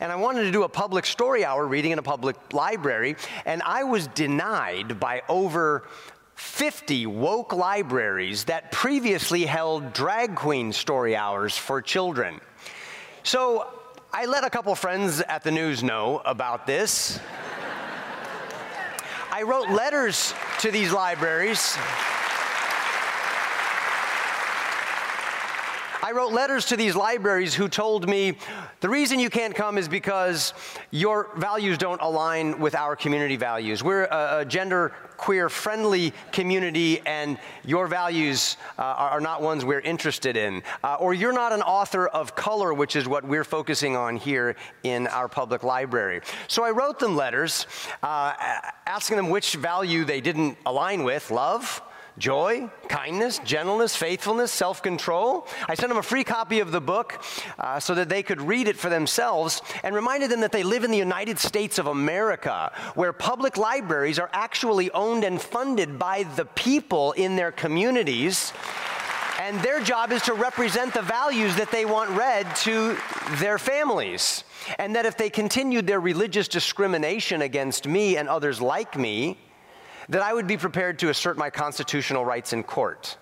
And 0.00 0.10
I 0.10 0.16
wanted 0.16 0.44
to 0.44 0.50
do 0.50 0.62
a 0.62 0.68
public 0.68 1.04
story 1.04 1.44
hour 1.44 1.66
reading 1.66 1.92
in 1.92 1.98
a 1.98 2.02
public 2.02 2.36
library, 2.52 3.16
and 3.44 3.62
I 3.62 3.84
was 3.84 4.06
denied 4.08 4.98
by 4.98 5.22
over 5.28 5.86
50 6.34 7.06
woke 7.06 7.52
libraries 7.52 8.44
that 8.44 8.72
previously 8.72 9.44
held 9.44 9.92
drag 9.92 10.34
queen 10.34 10.72
story 10.72 11.14
hours 11.14 11.56
for 11.56 11.82
children. 11.82 12.40
So 13.22 13.68
I 14.12 14.24
let 14.24 14.44
a 14.44 14.50
couple 14.50 14.74
friends 14.74 15.20
at 15.20 15.44
the 15.44 15.50
news 15.50 15.82
know 15.82 16.22
about 16.24 16.66
this. 16.66 17.20
I 19.32 19.42
wrote 19.42 19.68
letters 19.68 20.34
to 20.60 20.72
these 20.72 20.92
libraries. 20.92 21.76
I 26.02 26.12
wrote 26.12 26.32
letters 26.32 26.64
to 26.66 26.76
these 26.76 26.96
libraries 26.96 27.54
who 27.54 27.68
told 27.68 28.08
me 28.08 28.38
the 28.80 28.88
reason 28.88 29.18
you 29.18 29.28
can't 29.28 29.54
come 29.54 29.76
is 29.76 29.86
because 29.86 30.54
your 30.90 31.28
values 31.36 31.76
don't 31.76 32.00
align 32.00 32.58
with 32.58 32.74
our 32.74 32.96
community 32.96 33.36
values. 33.36 33.84
We're 33.84 34.04
a, 34.04 34.38
a 34.38 34.44
gender 34.46 34.92
queer 35.18 35.50
friendly 35.50 36.14
community 36.32 37.00
and 37.04 37.38
your 37.66 37.86
values 37.86 38.56
uh, 38.78 38.82
are, 38.82 39.20
not 39.20 39.42
ones 39.42 39.62
we're 39.62 39.80
interested 39.80 40.38
in. 40.38 40.62
Uh, 40.82 40.94
or 40.94 41.12
you're 41.12 41.34
not 41.34 41.52
an 41.52 41.60
author 41.60 42.06
of 42.08 42.34
color, 42.34 42.72
which 42.72 42.96
is 42.96 43.06
what 43.06 43.22
we're 43.22 43.44
focusing 43.44 43.94
on 43.94 44.16
here 44.16 44.56
in 44.82 45.06
our 45.08 45.28
public 45.28 45.62
library. 45.62 46.22
So 46.48 46.64
I 46.64 46.70
wrote 46.70 46.98
them 46.98 47.14
letters 47.14 47.66
uh, 48.02 48.32
asking 48.86 49.18
them 49.18 49.28
which 49.28 49.56
value 49.56 50.06
they 50.06 50.22
didn't 50.22 50.56
align 50.64 51.04
with 51.04 51.30
love, 51.30 51.82
joy, 52.18 52.68
kindness, 52.88 53.38
gentleness, 53.44 53.96
faithfulness, 53.96 54.50
self 54.52 54.82
control. 54.82 55.46
I 55.68 55.74
sent 55.74 55.88
them 55.88 55.98
a 55.98 56.02
free 56.02 56.24
copy 56.24 56.60
of 56.60 56.72
the 56.72 56.80
book 56.80 57.22
uh, 57.58 57.80
so 57.80 57.94
that 57.94 58.08
they 58.08 58.22
could 58.22 58.40
read 58.40 58.68
it 58.68 58.76
for 58.76 58.88
themselves 58.88 59.62
and 59.82 59.94
reminded 59.94 60.30
them 60.30 60.40
that 60.40 60.52
they 60.52 60.62
live 60.62 60.84
in 60.84 60.90
the 60.90 60.98
United 60.98 61.38
States 61.38 61.78
of 61.78 61.86
America, 61.86 62.72
where 62.94 63.12
public 63.12 63.56
libraries 63.56 64.18
are 64.18 64.30
actually 64.32 64.90
owned 64.90 65.24
and 65.24 65.40
funded 65.40 65.98
by 65.98 66.24
the 66.36 66.44
people 66.44 67.12
in 67.12 67.36
their 67.36 67.52
communities. 67.52 68.52
And 69.40 69.58
their 69.60 69.80
job 69.80 70.12
is 70.12 70.20
to 70.22 70.34
represent 70.34 70.92
the 70.92 71.00
values 71.00 71.56
that 71.56 71.70
they 71.70 71.86
want 71.86 72.10
read 72.10 72.44
to 72.56 72.96
their 73.38 73.58
families. 73.58 74.44
And 74.78 74.94
that 74.94 75.06
if 75.06 75.16
they 75.16 75.30
continued 75.30 75.86
their 75.86 75.98
religious 75.98 76.46
discrimination 76.46 77.40
against 77.40 77.88
me 77.88 78.18
and 78.18 78.28
others 78.28 78.60
like 78.60 78.98
me, 78.98 79.38
that 80.08 80.22
I 80.22 80.32
would 80.32 80.46
be 80.46 80.56
prepared 80.56 80.98
to 81.00 81.10
assert 81.10 81.36
my 81.36 81.50
constitutional 81.50 82.24
rights 82.24 82.52
in 82.52 82.62
court. 82.62 83.16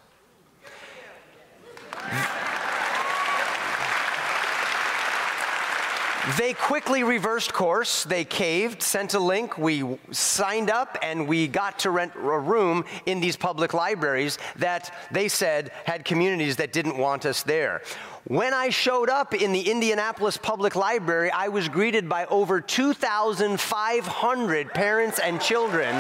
They 6.37 6.53
quickly 6.53 7.05
reversed 7.05 7.55
course. 7.55 8.05
They 8.05 8.23
caved, 8.23 8.83
sent 8.83 9.15
a 9.15 9.19
link. 9.19 9.57
We 9.57 9.99
signed 10.11 10.71
up 10.71 10.99
and 11.03 11.27
we 11.27 11.49
got 11.49 11.79
to 11.81 11.91
rent 11.91 12.13
a 12.17 12.39
room 12.39 12.85
in 13.07 13.21
these 13.21 13.35
public 13.35 13.73
libraries 13.73 14.39
that 14.57 14.95
they 15.11 15.29
said 15.29 15.73
had 15.85 16.05
communities 16.05 16.57
that 16.57 16.75
didn't 16.75 16.99
want 16.99 17.25
us 17.25 17.43
there. 17.45 17.81
When 18.25 18.53
I 18.53 18.69
showed 18.69 19.09
up 19.09 19.33
in 19.33 19.53
the 19.53 19.71
Indianapolis 19.71 20.37
Public 20.37 20.77
Library, 20.77 21.31
I 21.31 21.49
was 21.49 21.71
greeted 21.71 22.11
by 22.11 22.27
over 22.27 22.61
2,500 22.61 24.75
parents 24.75 25.19
and 25.19 25.41
children. 25.41 25.97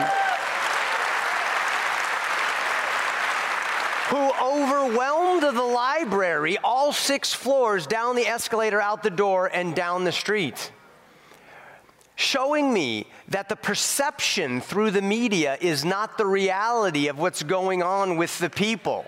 Who 4.09 4.33
overwhelmed 4.43 5.43
the 5.43 5.63
library, 5.63 6.57
all 6.65 6.93
six 6.93 7.35
floors, 7.35 7.87
down 7.87 8.17
the 8.17 8.27
escalator, 8.27 8.81
out 8.81 9.03
the 9.03 9.11
door, 9.11 9.51
and 9.53 9.75
down 9.75 10.05
the 10.05 10.13
street. 10.13 10.73
Showing 12.17 12.73
me 12.73 13.07
that 13.29 13.51
the 13.51 13.57
perception 13.57 14.63
through 14.63 14.93
the 14.93 15.03
media 15.03 15.59
is 15.61 15.85
not 15.85 16.17
the 16.17 16.27
reality 16.27 17.09
of 17.09 17.19
what's 17.19 17.43
going 17.43 17.83
on 17.83 18.17
with 18.17 18.39
the 18.39 18.49
people. 18.49 19.05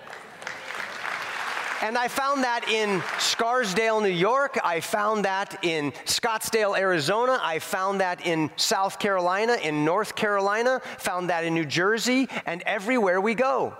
And 1.83 1.97
I 1.97 2.09
found 2.09 2.45
that 2.45 2.69
in 2.69 3.03
Scarsdale, 3.19 4.03
New 4.03 4.09
York. 4.09 4.59
I 4.63 4.81
found 4.81 5.25
that 5.25 5.65
in 5.65 5.93
Scottsdale, 6.05 6.79
Arizona. 6.79 7.39
I 7.41 7.59
found 7.59 8.03
that 8.03 8.27
in 8.27 8.51
South 8.57 8.99
Carolina, 8.99 9.55
in 9.55 9.83
North 9.83 10.15
Carolina, 10.15 10.83
found 10.99 11.31
that 11.31 11.45
in 11.45 11.55
New 11.55 11.65
Jersey, 11.65 12.29
and 12.45 12.63
everywhere 12.67 13.19
we 13.19 13.35
go. 13.35 13.75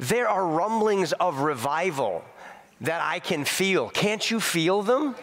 There 0.00 0.30
are 0.30 0.46
rumblings 0.46 1.12
of 1.12 1.40
revival 1.40 2.24
that 2.80 3.02
I 3.02 3.18
can 3.18 3.44
feel. 3.44 3.90
Can't 3.90 4.30
you 4.30 4.40
feel 4.40 4.82
them? 4.82 5.14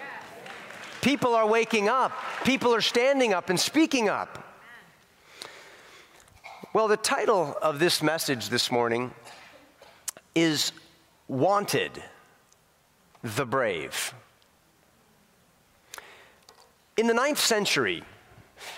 People 1.02 1.34
are 1.34 1.48
waking 1.48 1.90
up, 1.90 2.12
people 2.44 2.76
are 2.76 2.82
standing 2.82 3.34
up 3.34 3.50
and 3.50 3.60
speaking 3.60 4.08
up. 4.08 4.44
Well, 6.74 6.88
the 6.88 6.96
title 6.96 7.58
of 7.60 7.80
this 7.80 8.04
message 8.04 8.50
this 8.50 8.72
morning 8.72 9.12
is 10.36 10.72
Wanted 11.28 12.04
the 13.24 13.48
Brave. 13.48 14.14
In 16.98 17.08
the 17.08 17.16
ninth 17.16 17.40
century, 17.40 18.04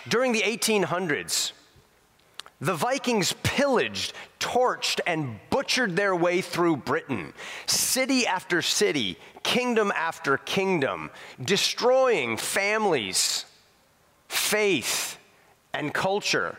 during 0.07 0.31
the 0.31 0.43
1800s, 0.43 1.51
the 2.61 2.75
Vikings 2.75 3.33
pillaged, 3.43 4.13
torched, 4.39 4.99
and 5.05 5.39
butchered 5.49 5.95
their 5.95 6.15
way 6.15 6.41
through 6.41 6.77
Britain, 6.77 7.33
city 7.65 8.25
after 8.25 8.61
city, 8.61 9.17
kingdom 9.43 9.91
after 9.95 10.37
kingdom, 10.37 11.09
destroying 11.43 12.37
families, 12.37 13.45
faith, 14.27 15.17
and 15.73 15.93
culture. 15.93 16.57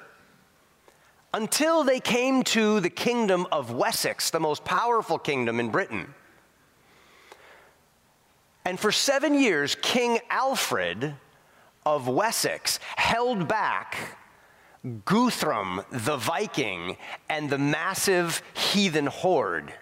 Until 1.32 1.84
they 1.84 2.00
came 2.00 2.42
to 2.44 2.80
the 2.80 2.90
kingdom 2.90 3.46
of 3.52 3.70
Wessex, 3.70 4.30
the 4.30 4.40
most 4.40 4.64
powerful 4.64 5.18
kingdom 5.18 5.60
in 5.60 5.70
Britain. 5.70 6.12
And 8.64 8.78
for 8.78 8.92
seven 8.92 9.34
years, 9.34 9.76
King 9.80 10.18
Alfred 10.28 11.14
of 11.86 12.08
Wessex 12.08 12.78
held 12.96 13.48
back 13.48 14.18
Guthrum 15.04 15.82
the 15.90 16.16
Viking 16.16 16.96
and 17.28 17.50
the 17.50 17.58
massive 17.58 18.42
heathen 18.54 19.06
horde 19.06 19.74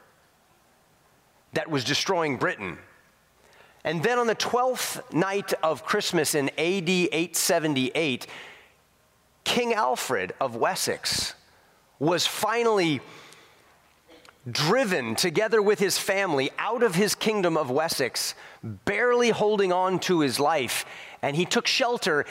that 1.53 1.71
was 1.71 1.85
destroying 1.85 2.37
Britain. 2.37 2.79
And 3.85 4.03
then 4.03 4.19
on 4.19 4.27
the 4.27 4.35
12th 4.35 5.13
night 5.13 5.55
of 5.63 5.85
Christmas 5.85 6.35
in 6.35 6.49
AD 6.51 6.89
878, 6.89 8.27
King 9.45 9.73
Alfred 9.73 10.35
of 10.41 10.57
Wessex 10.57 11.35
was 11.99 12.27
finally 12.27 13.01
driven 14.51 15.15
together 15.15 15.61
with 15.63 15.79
his 15.79 15.99
family 15.99 16.51
out 16.59 16.83
of 16.83 16.95
his 16.95 17.15
kingdom 17.15 17.57
of 17.57 17.71
Wessex, 17.71 18.35
barely 18.63 19.31
holding 19.31 19.73
on 19.73 19.99
to 20.01 20.21
his 20.21 20.41
life. 20.41 20.85
And 21.23 21.37
he 21.37 21.45
took 21.45 21.67
shelter 21.67 22.25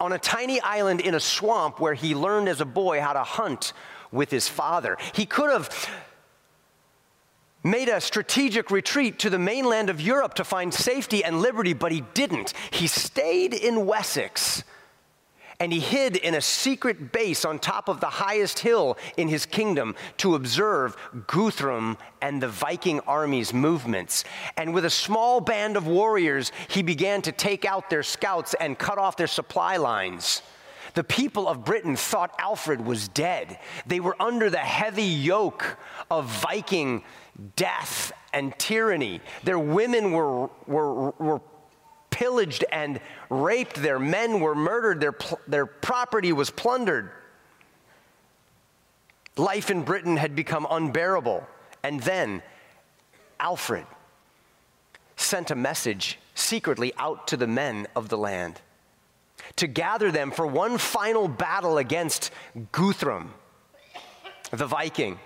on 0.00 0.12
a 0.12 0.18
tiny 0.18 0.60
island 0.60 1.00
in 1.00 1.14
a 1.14 1.20
swamp 1.20 1.80
where 1.80 1.94
he 1.94 2.14
learned 2.14 2.48
as 2.48 2.60
a 2.60 2.64
boy 2.64 3.00
how 3.00 3.12
to 3.12 3.22
hunt 3.22 3.72
with 4.12 4.30
his 4.30 4.48
father. 4.48 4.96
He 5.12 5.26
could 5.26 5.50
have 5.50 5.88
made 7.62 7.88
a 7.88 8.00
strategic 8.00 8.70
retreat 8.70 9.18
to 9.20 9.30
the 9.30 9.38
mainland 9.38 9.90
of 9.90 10.00
Europe 10.00 10.34
to 10.34 10.44
find 10.44 10.72
safety 10.72 11.24
and 11.24 11.40
liberty, 11.40 11.72
but 11.72 11.92
he 11.92 12.02
didn't. 12.12 12.52
He 12.70 12.86
stayed 12.86 13.54
in 13.54 13.86
Wessex 13.86 14.62
and 15.64 15.72
he 15.72 15.80
hid 15.80 16.16
in 16.16 16.34
a 16.34 16.42
secret 16.42 17.10
base 17.10 17.42
on 17.42 17.58
top 17.58 17.88
of 17.88 17.98
the 17.98 18.06
highest 18.06 18.58
hill 18.58 18.98
in 19.16 19.28
his 19.28 19.46
kingdom 19.46 19.94
to 20.18 20.34
observe 20.34 20.94
Guthrum 21.26 21.96
and 22.20 22.42
the 22.42 22.48
Viking 22.48 23.00
army's 23.00 23.54
movements. 23.54 24.24
And 24.58 24.74
with 24.74 24.84
a 24.84 24.90
small 24.90 25.40
band 25.40 25.78
of 25.78 25.86
warriors, 25.86 26.52
he 26.68 26.82
began 26.82 27.22
to 27.22 27.32
take 27.32 27.64
out 27.64 27.88
their 27.88 28.02
scouts 28.02 28.54
and 28.60 28.78
cut 28.78 28.98
off 28.98 29.16
their 29.16 29.26
supply 29.26 29.78
lines. 29.78 30.42
The 30.92 31.02
people 31.02 31.48
of 31.48 31.64
Britain 31.64 31.96
thought 31.96 32.34
Alfred 32.38 32.84
was 32.84 33.08
dead. 33.08 33.58
They 33.86 34.00
were 34.00 34.20
under 34.20 34.50
the 34.50 34.58
heavy 34.58 35.02
yoke 35.04 35.78
of 36.10 36.26
Viking 36.26 37.04
death 37.56 38.12
and 38.34 38.52
tyranny. 38.58 39.22
Their 39.44 39.58
women 39.58 40.12
were, 40.12 40.50
were, 40.66 41.12
were 41.12 41.40
pillaged 42.14 42.64
and 42.70 43.00
raped, 43.28 43.74
their 43.74 43.98
men 43.98 44.38
were 44.38 44.54
murdered, 44.54 45.00
their, 45.00 45.16
their 45.48 45.66
property 45.66 46.32
was 46.32 46.48
plundered. 46.48 47.10
Life 49.36 49.68
in 49.68 49.82
Britain 49.82 50.16
had 50.16 50.36
become 50.36 50.64
unbearable. 50.70 51.44
And 51.82 52.00
then 52.00 52.40
Alfred 53.40 53.84
sent 55.16 55.50
a 55.50 55.56
message 55.56 56.20
secretly 56.36 56.92
out 56.98 57.26
to 57.26 57.36
the 57.36 57.48
men 57.48 57.88
of 57.96 58.08
the 58.08 58.16
land 58.16 58.60
to 59.56 59.66
gather 59.66 60.12
them 60.12 60.30
for 60.30 60.46
one 60.46 60.78
final 60.78 61.26
battle 61.26 61.78
against 61.78 62.30
Guthrum, 62.70 63.34
the 64.52 64.66
Viking. 64.66 65.18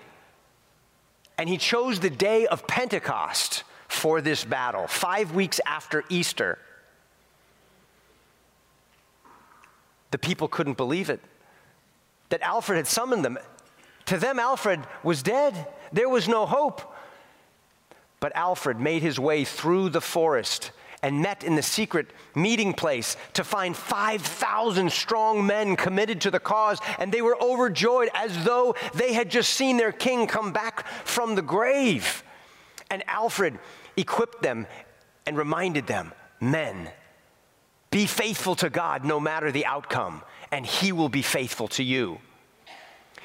And 1.37 1.47
he 1.47 1.57
chose 1.57 1.99
the 1.99 2.09
day 2.09 2.47
of 2.47 2.65
Pentecost 2.65 3.63
for 3.87 4.21
this 4.21 4.43
battle, 4.43 4.87
five 4.87 5.33
weeks 5.33 5.61
after 5.67 6.03
Easter. 6.09 6.57
The 10.11 10.17
people 10.17 10.47
couldn't 10.47 10.77
believe 10.77 11.09
it. 11.09 11.19
That 12.29 12.41
Alfred 12.41 12.77
had 12.77 12.87
summoned 12.87 13.25
them. 13.25 13.37
To 14.05 14.17
them, 14.17 14.39
Alfred 14.39 14.81
was 15.03 15.23
dead. 15.23 15.67
There 15.91 16.09
was 16.09 16.27
no 16.27 16.45
hope. 16.45 16.95
But 18.19 18.35
Alfred 18.35 18.79
made 18.79 19.01
his 19.01 19.19
way 19.19 19.45
through 19.45 19.89
the 19.89 20.01
forest 20.01 20.71
and 21.01 21.21
met 21.21 21.43
in 21.43 21.55
the 21.55 21.61
secret 21.61 22.07
meeting 22.35 22.73
place 22.73 23.15
to 23.33 23.43
find 23.43 23.75
5,000 23.75 24.91
strong 24.91 25.45
men 25.45 25.75
committed 25.75 26.21
to 26.21 26.31
the 26.31 26.39
cause, 26.39 26.79
and 26.97 27.11
they 27.11 27.21
were 27.21 27.41
overjoyed 27.41 28.09
as 28.13 28.43
though 28.43 28.75
they 28.95 29.13
had 29.13 29.31
just 29.31 29.53
seen 29.53 29.77
their 29.77 29.93
king 29.93 30.27
come 30.27 30.51
back 30.51 30.85
from 31.05 31.35
the 31.35 31.41
grave. 31.41 32.23
And 32.91 33.03
Alfred 33.07 33.59
equipped 33.95 34.41
them 34.41 34.67
and 35.25 35.37
reminded 35.37 35.87
them 35.87 36.11
men, 36.41 36.89
be 37.91 38.05
faithful 38.05 38.55
to 38.57 38.69
God 38.69 39.03
no 39.03 39.19
matter 39.19 39.51
the 39.51 39.65
outcome, 39.65 40.21
and 40.51 40.65
He 40.65 40.91
will 40.91 41.09
be 41.09 41.21
faithful 41.21 41.67
to 41.69 41.83
you. 41.83 42.19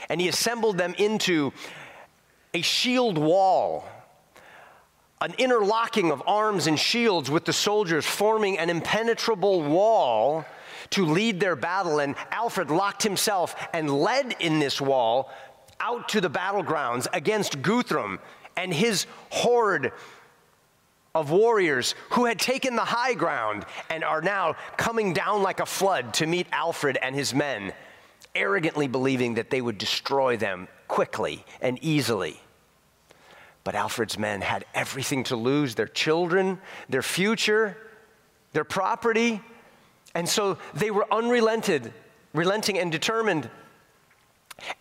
And 0.09 0.21
He 0.21 0.29
assembled 0.29 0.79
them 0.79 0.95
into 0.99 1.53
a 2.53 2.63
shield 2.63 3.19
wall, 3.19 3.87
an 5.21 5.35
interlocking 5.39 6.11
of 6.11 6.23
arms 6.27 6.67
and 6.67 6.79
shields 6.79 7.31
with 7.31 7.45
the 7.45 7.53
soldiers, 7.53 8.07
forming 8.07 8.59
an 8.59 8.71
impenetrable 8.71 9.63
wall 9.63 10.45
to 10.91 11.05
lead 11.05 11.41
their 11.41 11.57
battle. 11.57 11.99
And 11.99 12.15
Alfred 12.31 12.71
locked 12.71 13.03
himself 13.03 13.57
and 13.73 13.91
led 13.91 14.37
in 14.41 14.59
this 14.59 14.81
wall 14.81 15.31
out 15.81 16.09
to 16.11 16.21
the 16.21 16.31
battlegrounds 16.31 17.07
against 17.13 17.61
Guthrum 17.63 18.19
and 18.57 18.73
his 18.73 19.07
horde 19.31 19.93
of 21.15 21.31
warriors 21.31 21.95
who 22.11 22.25
had 22.25 22.39
taken 22.39 22.75
the 22.77 22.85
high 22.85 23.15
ground 23.15 23.65
and 23.89 24.03
are 24.03 24.21
now 24.21 24.57
coming 24.77 25.13
down 25.13 25.43
like 25.43 25.61
a 25.61 25.67
flood 25.67 26.13
to 26.15 26.27
meet 26.27 26.47
Alfred 26.53 26.99
and 27.01 27.15
his 27.15 27.33
men, 27.33 27.73
arrogantly 28.35 28.89
believing 28.89 29.35
that 29.35 29.51
they 29.51 29.61
would 29.61 29.79
destroy 29.79 30.37
them 30.37 30.67
quickly 30.89 31.45
and 31.61 31.79
easily. 31.83 32.41
But 33.63 33.75
Alfred's 33.75 34.19
men 34.19 34.43
had 34.43 34.65
everything 34.75 35.25
to 35.25 35.37
lose 35.37 35.75
their 35.75 35.87
children, 35.87 36.61
their 36.89 37.03
future, 37.03 37.77
their 38.53 38.65
property. 38.65 39.41
And 40.15 40.29
so 40.29 40.59
they 40.75 40.91
were 40.91 41.07
unrelented, 41.13 41.93
relenting 42.35 42.79
and 42.79 42.93
determined 42.93 43.49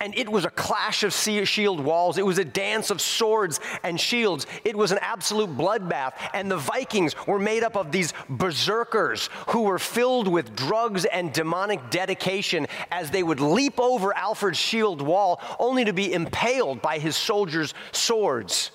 and 0.00 0.16
it 0.16 0.28
was 0.28 0.44
a 0.44 0.50
clash 0.50 1.02
of 1.02 1.12
shield 1.12 1.80
walls. 1.80 2.16
It 2.16 2.24
was 2.24 2.38
a 2.38 2.44
dance 2.44 2.90
of 2.90 3.00
swords 3.00 3.60
and 3.82 4.00
shields. 4.00 4.46
It 4.64 4.76
was 4.76 4.92
an 4.92 4.98
absolute 5.00 5.56
bloodbath. 5.56 6.12
And 6.32 6.50
the 6.50 6.56
Vikings 6.56 7.14
were 7.26 7.38
made 7.38 7.62
up 7.62 7.76
of 7.76 7.90
these 7.90 8.12
berserkers 8.28 9.28
who 9.48 9.62
were 9.62 9.78
filled 9.78 10.28
with 10.28 10.54
drugs 10.54 11.04
and 11.04 11.32
demonic 11.32 11.90
dedication 11.90 12.66
as 12.90 13.10
they 13.10 13.22
would 13.22 13.40
leap 13.40 13.80
over 13.80 14.16
Alfred's 14.16 14.58
shield 14.58 15.02
wall 15.02 15.40
only 15.58 15.84
to 15.84 15.92
be 15.92 16.12
impaled 16.12 16.80
by 16.80 16.98
his 16.98 17.16
soldiers' 17.16 17.74
swords. 17.92 18.70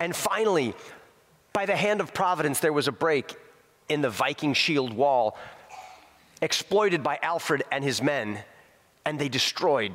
And 0.00 0.16
finally, 0.16 0.74
by 1.52 1.66
the 1.66 1.76
hand 1.76 2.00
of 2.00 2.14
providence, 2.14 2.60
there 2.60 2.72
was 2.72 2.88
a 2.88 2.92
break 2.92 3.36
in 3.88 4.00
the 4.00 4.10
Viking 4.10 4.54
shield 4.54 4.94
wall 4.94 5.36
exploited 6.40 7.02
by 7.02 7.18
Alfred 7.20 7.62
and 7.70 7.84
his 7.84 8.00
men, 8.00 8.38
and 9.04 9.18
they 9.18 9.28
destroyed 9.28 9.92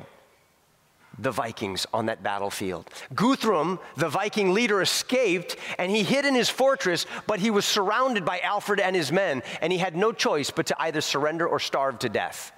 the 1.18 1.30
Vikings 1.30 1.86
on 1.92 2.06
that 2.06 2.22
battlefield. 2.22 2.88
Guthrum, 3.14 3.78
the 3.96 4.08
Viking 4.08 4.52
leader, 4.52 4.82
escaped 4.82 5.56
and 5.78 5.90
he 5.90 6.02
hid 6.02 6.24
in 6.24 6.34
his 6.34 6.48
fortress, 6.48 7.06
but 7.26 7.40
he 7.40 7.50
was 7.50 7.64
surrounded 7.64 8.24
by 8.24 8.40
Alfred 8.40 8.80
and 8.80 8.94
his 8.94 9.10
men, 9.10 9.42
and 9.60 9.72
he 9.72 9.78
had 9.78 9.96
no 9.96 10.12
choice 10.12 10.50
but 10.50 10.66
to 10.66 10.82
either 10.82 11.00
surrender 11.00 11.46
or 11.46 11.58
starve 11.58 11.98
to 12.00 12.08
death. 12.08 12.52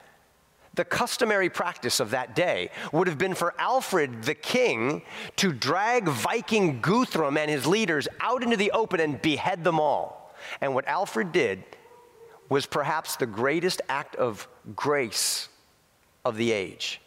The 0.74 0.84
customary 0.84 1.50
practice 1.50 1.98
of 1.98 2.10
that 2.10 2.36
day 2.36 2.70
would 2.92 3.08
have 3.08 3.18
been 3.18 3.34
for 3.34 3.54
Alfred 3.58 4.22
the 4.22 4.34
king 4.34 5.02
to 5.36 5.52
drag 5.52 6.08
Viking 6.08 6.80
Guthrum 6.80 7.36
and 7.36 7.50
his 7.50 7.66
leaders 7.66 8.06
out 8.20 8.44
into 8.44 8.56
the 8.56 8.70
open 8.70 9.00
and 9.00 9.20
behead 9.20 9.64
them 9.64 9.80
all. 9.80 10.32
And 10.60 10.74
what 10.74 10.86
Alfred 10.86 11.32
did 11.32 11.64
was 12.48 12.64
perhaps 12.64 13.16
the 13.16 13.26
greatest 13.26 13.82
act 13.88 14.14
of 14.16 14.46
grace 14.76 15.48
of 16.24 16.36
the 16.36 16.52
age 16.52 17.00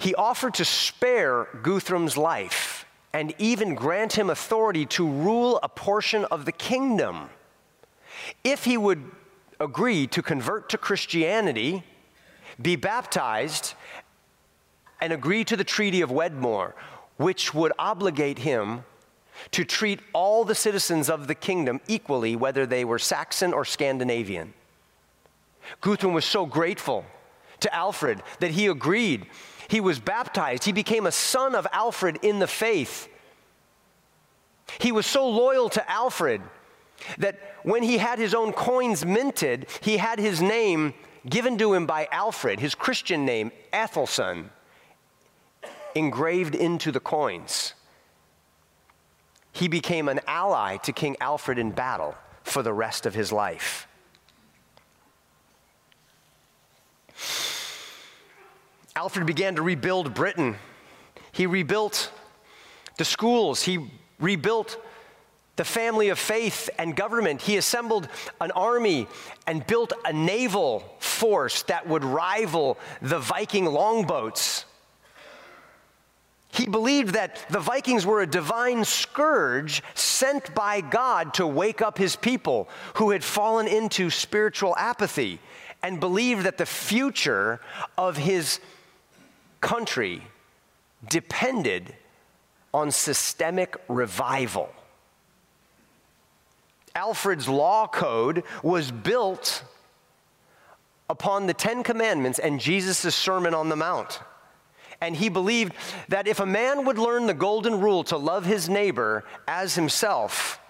he 0.00 0.14
offered 0.14 0.54
to 0.54 0.64
spare 0.64 1.46
Guthrum's 1.62 2.16
life 2.16 2.86
and 3.12 3.34
even 3.38 3.74
grant 3.74 4.14
him 4.14 4.30
authority 4.30 4.86
to 4.86 5.06
rule 5.06 5.60
a 5.62 5.68
portion 5.68 6.24
of 6.26 6.46
the 6.46 6.52
kingdom 6.52 7.28
if 8.42 8.64
he 8.64 8.76
would 8.78 9.10
agree 9.60 10.06
to 10.06 10.22
convert 10.22 10.70
to 10.70 10.78
Christianity, 10.78 11.84
be 12.60 12.76
baptized, 12.76 13.74
and 15.02 15.12
agree 15.12 15.44
to 15.44 15.56
the 15.56 15.64
Treaty 15.64 16.00
of 16.00 16.10
Wedmore, 16.10 16.74
which 17.18 17.52
would 17.52 17.72
obligate 17.78 18.38
him 18.38 18.84
to 19.50 19.64
treat 19.64 20.00
all 20.14 20.44
the 20.44 20.54
citizens 20.54 21.10
of 21.10 21.26
the 21.26 21.34
kingdom 21.34 21.78
equally, 21.88 22.36
whether 22.36 22.64
they 22.64 22.86
were 22.86 22.98
Saxon 22.98 23.52
or 23.52 23.66
Scandinavian. 23.66 24.54
Guthrum 25.82 26.14
was 26.14 26.24
so 26.24 26.46
grateful 26.46 27.04
to 27.60 27.74
Alfred 27.74 28.22
that 28.40 28.52
he 28.52 28.66
agreed. 28.66 29.26
He 29.70 29.80
was 29.80 30.00
baptized. 30.00 30.64
He 30.64 30.72
became 30.72 31.06
a 31.06 31.12
son 31.12 31.54
of 31.54 31.64
Alfred 31.70 32.18
in 32.22 32.40
the 32.40 32.48
faith. 32.48 33.08
He 34.80 34.90
was 34.90 35.06
so 35.06 35.28
loyal 35.28 35.68
to 35.68 35.88
Alfred 35.88 36.42
that 37.18 37.38
when 37.62 37.84
he 37.84 37.98
had 37.98 38.18
his 38.18 38.34
own 38.34 38.52
coins 38.52 39.06
minted, 39.06 39.68
he 39.80 39.98
had 39.98 40.18
his 40.18 40.42
name 40.42 40.92
given 41.28 41.56
to 41.58 41.72
him 41.72 41.86
by 41.86 42.08
Alfred, 42.10 42.58
his 42.58 42.74
Christian 42.74 43.24
name, 43.24 43.52
Ethelson, 43.72 44.50
engraved 45.94 46.56
into 46.56 46.90
the 46.90 46.98
coins. 46.98 47.74
He 49.52 49.68
became 49.68 50.08
an 50.08 50.18
ally 50.26 50.78
to 50.78 50.92
King 50.92 51.16
Alfred 51.20 51.60
in 51.60 51.70
battle 51.70 52.16
for 52.42 52.64
the 52.64 52.72
rest 52.72 53.06
of 53.06 53.14
his 53.14 53.30
life. 53.30 53.86
Alfred 59.00 59.24
began 59.24 59.56
to 59.56 59.62
rebuild 59.62 60.12
Britain. 60.12 60.56
He 61.32 61.46
rebuilt 61.46 62.12
the 62.98 63.04
schools, 63.06 63.62
he 63.62 63.88
rebuilt 64.18 64.76
the 65.56 65.64
family 65.64 66.10
of 66.10 66.18
faith 66.18 66.68
and 66.78 66.94
government. 66.94 67.40
He 67.40 67.56
assembled 67.56 68.08
an 68.42 68.50
army 68.50 69.06
and 69.46 69.66
built 69.66 69.94
a 70.04 70.12
naval 70.12 70.80
force 70.98 71.62
that 71.62 71.88
would 71.88 72.04
rival 72.04 72.76
the 73.00 73.18
Viking 73.18 73.64
longboats. 73.64 74.66
He 76.52 76.66
believed 76.66 77.14
that 77.14 77.42
the 77.48 77.58
Vikings 77.58 78.04
were 78.04 78.20
a 78.20 78.26
divine 78.26 78.84
scourge 78.84 79.82
sent 79.94 80.54
by 80.54 80.82
God 80.82 81.32
to 81.34 81.46
wake 81.46 81.80
up 81.80 81.96
his 81.96 82.16
people 82.16 82.68
who 82.96 83.12
had 83.12 83.24
fallen 83.24 83.66
into 83.66 84.10
spiritual 84.10 84.76
apathy 84.76 85.40
and 85.82 86.00
believed 86.00 86.42
that 86.42 86.58
the 86.58 86.66
future 86.66 87.60
of 87.96 88.18
his 88.18 88.60
country 89.60 90.22
depended 91.08 91.94
on 92.72 92.90
systemic 92.90 93.76
revival. 93.88 94.70
Alfred's 96.94 97.48
law 97.48 97.86
code 97.86 98.42
was 98.62 98.90
built 98.90 99.62
upon 101.08 101.46
the 101.46 101.54
Ten 101.54 101.82
Commandments 101.82 102.38
and 102.38 102.60
Jesus' 102.60 103.14
Sermon 103.14 103.54
on 103.54 103.68
the 103.68 103.76
Mount. 103.76 104.20
And 105.00 105.16
he 105.16 105.28
believed 105.28 105.72
that 106.08 106.28
if 106.28 106.40
a 106.40 106.46
man 106.46 106.84
would 106.84 106.98
learn 106.98 107.26
the 107.26 107.34
golden 107.34 107.80
rule 107.80 108.04
to 108.04 108.16
love 108.16 108.44
his 108.44 108.68
neighbor 108.68 109.24
as 109.48 109.74
himself, 109.74 110.60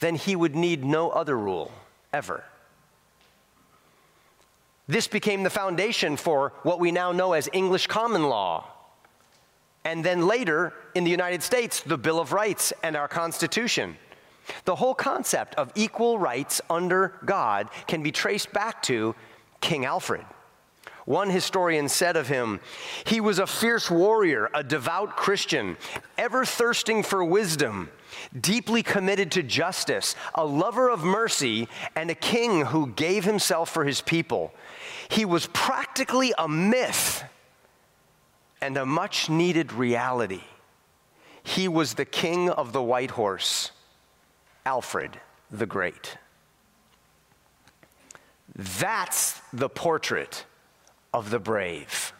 then 0.00 0.14
he 0.14 0.34
would 0.34 0.56
need 0.56 0.84
no 0.84 1.10
other 1.10 1.36
rule 1.36 1.70
ever. 2.12 2.44
This 4.88 5.06
became 5.06 5.42
the 5.42 5.50
foundation 5.50 6.16
for 6.16 6.54
what 6.62 6.80
we 6.80 6.90
now 6.90 7.12
know 7.12 7.34
as 7.34 7.48
English 7.52 7.86
common 7.86 8.24
law. 8.24 8.66
And 9.84 10.04
then 10.04 10.26
later, 10.26 10.72
in 10.94 11.04
the 11.04 11.10
United 11.10 11.42
States, 11.42 11.80
the 11.80 11.98
Bill 11.98 12.18
of 12.18 12.32
Rights 12.32 12.72
and 12.82 12.96
our 12.96 13.08
Constitution. 13.08 13.96
The 14.64 14.74
whole 14.74 14.94
concept 14.94 15.54
of 15.56 15.70
equal 15.74 16.18
rights 16.18 16.60
under 16.70 17.14
God 17.24 17.68
can 17.86 18.02
be 18.02 18.10
traced 18.10 18.52
back 18.52 18.82
to 18.84 19.14
King 19.60 19.84
Alfred. 19.84 20.24
One 21.08 21.30
historian 21.30 21.88
said 21.88 22.18
of 22.18 22.28
him, 22.28 22.60
he 23.04 23.18
was 23.18 23.38
a 23.38 23.46
fierce 23.46 23.90
warrior, 23.90 24.50
a 24.52 24.62
devout 24.62 25.16
Christian, 25.16 25.78
ever 26.18 26.44
thirsting 26.44 27.02
for 27.02 27.24
wisdom, 27.24 27.88
deeply 28.38 28.82
committed 28.82 29.32
to 29.32 29.42
justice, 29.42 30.14
a 30.34 30.44
lover 30.44 30.90
of 30.90 31.02
mercy, 31.02 31.66
and 31.96 32.10
a 32.10 32.14
king 32.14 32.66
who 32.66 32.88
gave 32.88 33.24
himself 33.24 33.70
for 33.70 33.86
his 33.86 34.02
people. 34.02 34.52
He 35.08 35.24
was 35.24 35.46
practically 35.54 36.34
a 36.36 36.46
myth 36.46 37.24
and 38.60 38.76
a 38.76 38.84
much 38.84 39.30
needed 39.30 39.72
reality. 39.72 40.42
He 41.42 41.68
was 41.68 41.94
the 41.94 42.04
king 42.04 42.50
of 42.50 42.74
the 42.74 42.82
white 42.82 43.12
horse, 43.12 43.70
Alfred 44.66 45.18
the 45.50 45.64
Great. 45.64 46.18
That's 48.54 49.40
the 49.54 49.70
portrait 49.70 50.44
of 51.12 51.30
the 51.30 51.38
brave. 51.38 52.12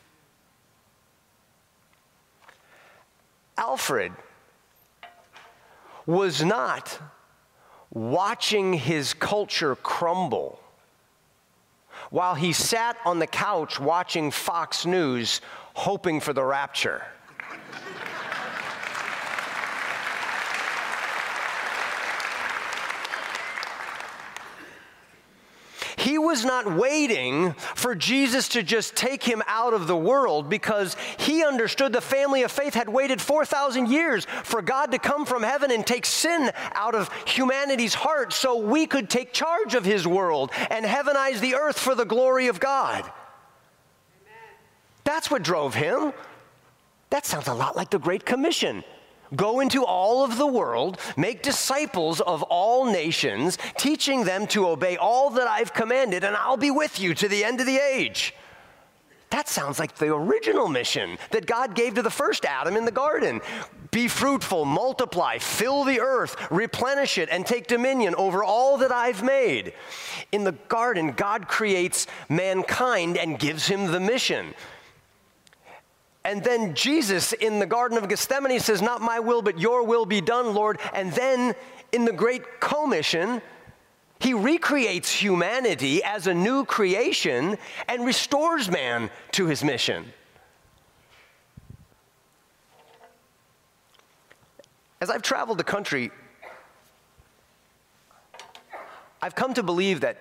Alfred 3.56 4.12
was 6.06 6.44
not 6.44 6.98
watching 7.90 8.72
his 8.72 9.14
culture 9.14 9.74
crumble 9.76 10.60
while 12.10 12.34
he 12.34 12.52
sat 12.52 12.96
on 13.04 13.18
the 13.18 13.26
couch 13.26 13.78
watching 13.78 14.30
Fox 14.30 14.86
News, 14.86 15.40
hoping 15.74 16.20
for 16.20 16.32
the 16.32 16.44
rapture. 16.44 17.04
He 26.08 26.16
was 26.16 26.42
not 26.42 26.74
waiting 26.74 27.52
for 27.52 27.94
Jesus 27.94 28.48
to 28.48 28.62
just 28.62 28.96
take 28.96 29.22
him 29.22 29.42
out 29.46 29.74
of 29.74 29.86
the 29.86 29.94
world 29.94 30.48
because 30.48 30.96
he 31.18 31.44
understood 31.44 31.92
the 31.92 32.00
family 32.00 32.44
of 32.44 32.50
faith 32.50 32.72
had 32.72 32.88
waited 32.88 33.20
4,000 33.20 33.90
years 33.90 34.26
for 34.42 34.62
God 34.62 34.90
to 34.92 34.98
come 34.98 35.26
from 35.26 35.42
heaven 35.42 35.70
and 35.70 35.86
take 35.86 36.06
sin 36.06 36.50
out 36.72 36.94
of 36.94 37.12
humanity's 37.26 37.92
heart 37.92 38.32
so 38.32 38.56
we 38.56 38.86
could 38.86 39.10
take 39.10 39.34
charge 39.34 39.74
of 39.74 39.84
his 39.84 40.06
world 40.06 40.50
and 40.70 40.86
heavenize 40.86 41.40
the 41.40 41.56
earth 41.56 41.78
for 41.78 41.94
the 41.94 42.06
glory 42.06 42.46
of 42.46 42.58
God. 42.58 43.04
That's 45.04 45.30
what 45.30 45.42
drove 45.42 45.74
him. 45.74 46.14
That 47.10 47.26
sounds 47.26 47.48
a 47.48 47.54
lot 47.54 47.76
like 47.76 47.90
the 47.90 47.98
Great 47.98 48.24
Commission. 48.24 48.82
Go 49.36 49.60
into 49.60 49.84
all 49.84 50.24
of 50.24 50.38
the 50.38 50.46
world, 50.46 50.98
make 51.16 51.42
disciples 51.42 52.20
of 52.20 52.42
all 52.44 52.86
nations, 52.86 53.58
teaching 53.76 54.24
them 54.24 54.46
to 54.48 54.68
obey 54.68 54.96
all 54.96 55.30
that 55.30 55.48
I've 55.48 55.74
commanded, 55.74 56.24
and 56.24 56.36
I'll 56.36 56.56
be 56.56 56.70
with 56.70 56.98
you 56.98 57.14
to 57.14 57.28
the 57.28 57.44
end 57.44 57.60
of 57.60 57.66
the 57.66 57.76
age. 57.76 58.34
That 59.30 59.48
sounds 59.48 59.78
like 59.78 59.94
the 59.96 60.14
original 60.14 60.68
mission 60.68 61.18
that 61.30 61.46
God 61.46 61.74
gave 61.74 61.94
to 61.94 62.02
the 62.02 62.10
first 62.10 62.46
Adam 62.46 62.76
in 62.76 62.86
the 62.86 62.90
garden. 62.90 63.42
Be 63.90 64.08
fruitful, 64.08 64.64
multiply, 64.64 65.38
fill 65.38 65.84
the 65.84 66.00
earth, 66.00 66.36
replenish 66.50 67.18
it, 67.18 67.28
and 67.30 67.44
take 67.44 67.66
dominion 67.66 68.14
over 68.14 68.42
all 68.42 68.78
that 68.78 68.92
I've 68.92 69.22
made. 69.22 69.74
In 70.32 70.44
the 70.44 70.52
garden, 70.52 71.12
God 71.12 71.46
creates 71.46 72.06
mankind 72.30 73.18
and 73.18 73.38
gives 73.38 73.66
him 73.66 73.92
the 73.92 74.00
mission. 74.00 74.54
And 76.24 76.42
then 76.44 76.74
Jesus 76.74 77.32
in 77.32 77.58
the 77.58 77.66
Garden 77.66 77.96
of 77.96 78.08
Gethsemane 78.08 78.60
says, 78.60 78.82
Not 78.82 79.00
my 79.00 79.20
will, 79.20 79.42
but 79.42 79.58
your 79.58 79.84
will 79.84 80.04
be 80.04 80.20
done, 80.20 80.54
Lord. 80.54 80.78
And 80.92 81.12
then 81.12 81.54
in 81.92 82.04
the 82.04 82.12
Great 82.12 82.60
Commission, 82.60 83.40
he 84.20 84.34
recreates 84.34 85.10
humanity 85.10 86.02
as 86.02 86.26
a 86.26 86.34
new 86.34 86.64
creation 86.64 87.56
and 87.86 88.04
restores 88.04 88.70
man 88.70 89.10
to 89.32 89.46
his 89.46 89.62
mission. 89.62 90.12
As 95.00 95.10
I've 95.10 95.22
traveled 95.22 95.58
the 95.58 95.64
country, 95.64 96.10
I've 99.22 99.36
come 99.36 99.54
to 99.54 99.62
believe 99.62 100.00
that 100.00 100.18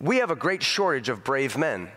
we 0.00 0.18
have 0.18 0.30
a 0.30 0.36
great 0.36 0.62
shortage 0.62 1.10
of 1.10 1.24
brave 1.24 1.56
men. 1.56 1.90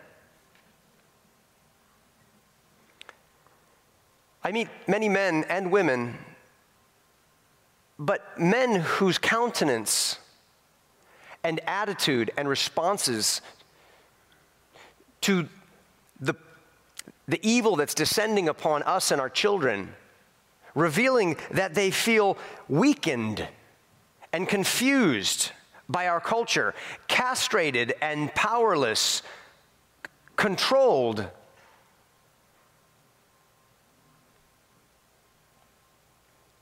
I 4.43 4.51
meet 4.51 4.69
many 4.87 5.09
men 5.09 5.45
and 5.49 5.71
women, 5.71 6.17
but 7.97 8.39
men 8.39 8.75
whose 8.75 9.17
countenance 9.17 10.17
and 11.43 11.59
attitude 11.67 12.31
and 12.37 12.47
responses 12.47 13.41
to 15.21 15.47
the, 16.21 16.35
the 17.27 17.39
evil 17.47 17.75
that's 17.75 17.93
descending 17.93 18.47
upon 18.47 18.83
us 18.83 19.11
and 19.11 19.19
our 19.19 19.29
children, 19.29 19.93
revealing 20.73 21.37
that 21.51 21.73
they 21.73 21.91
feel 21.91 22.37
weakened 22.69 23.45
and 24.31 24.47
confused 24.47 25.51
by 25.89 26.07
our 26.07 26.21
culture, 26.21 26.73
castrated 27.07 27.93
and 28.01 28.33
powerless, 28.35 29.21
controlled 30.35 31.27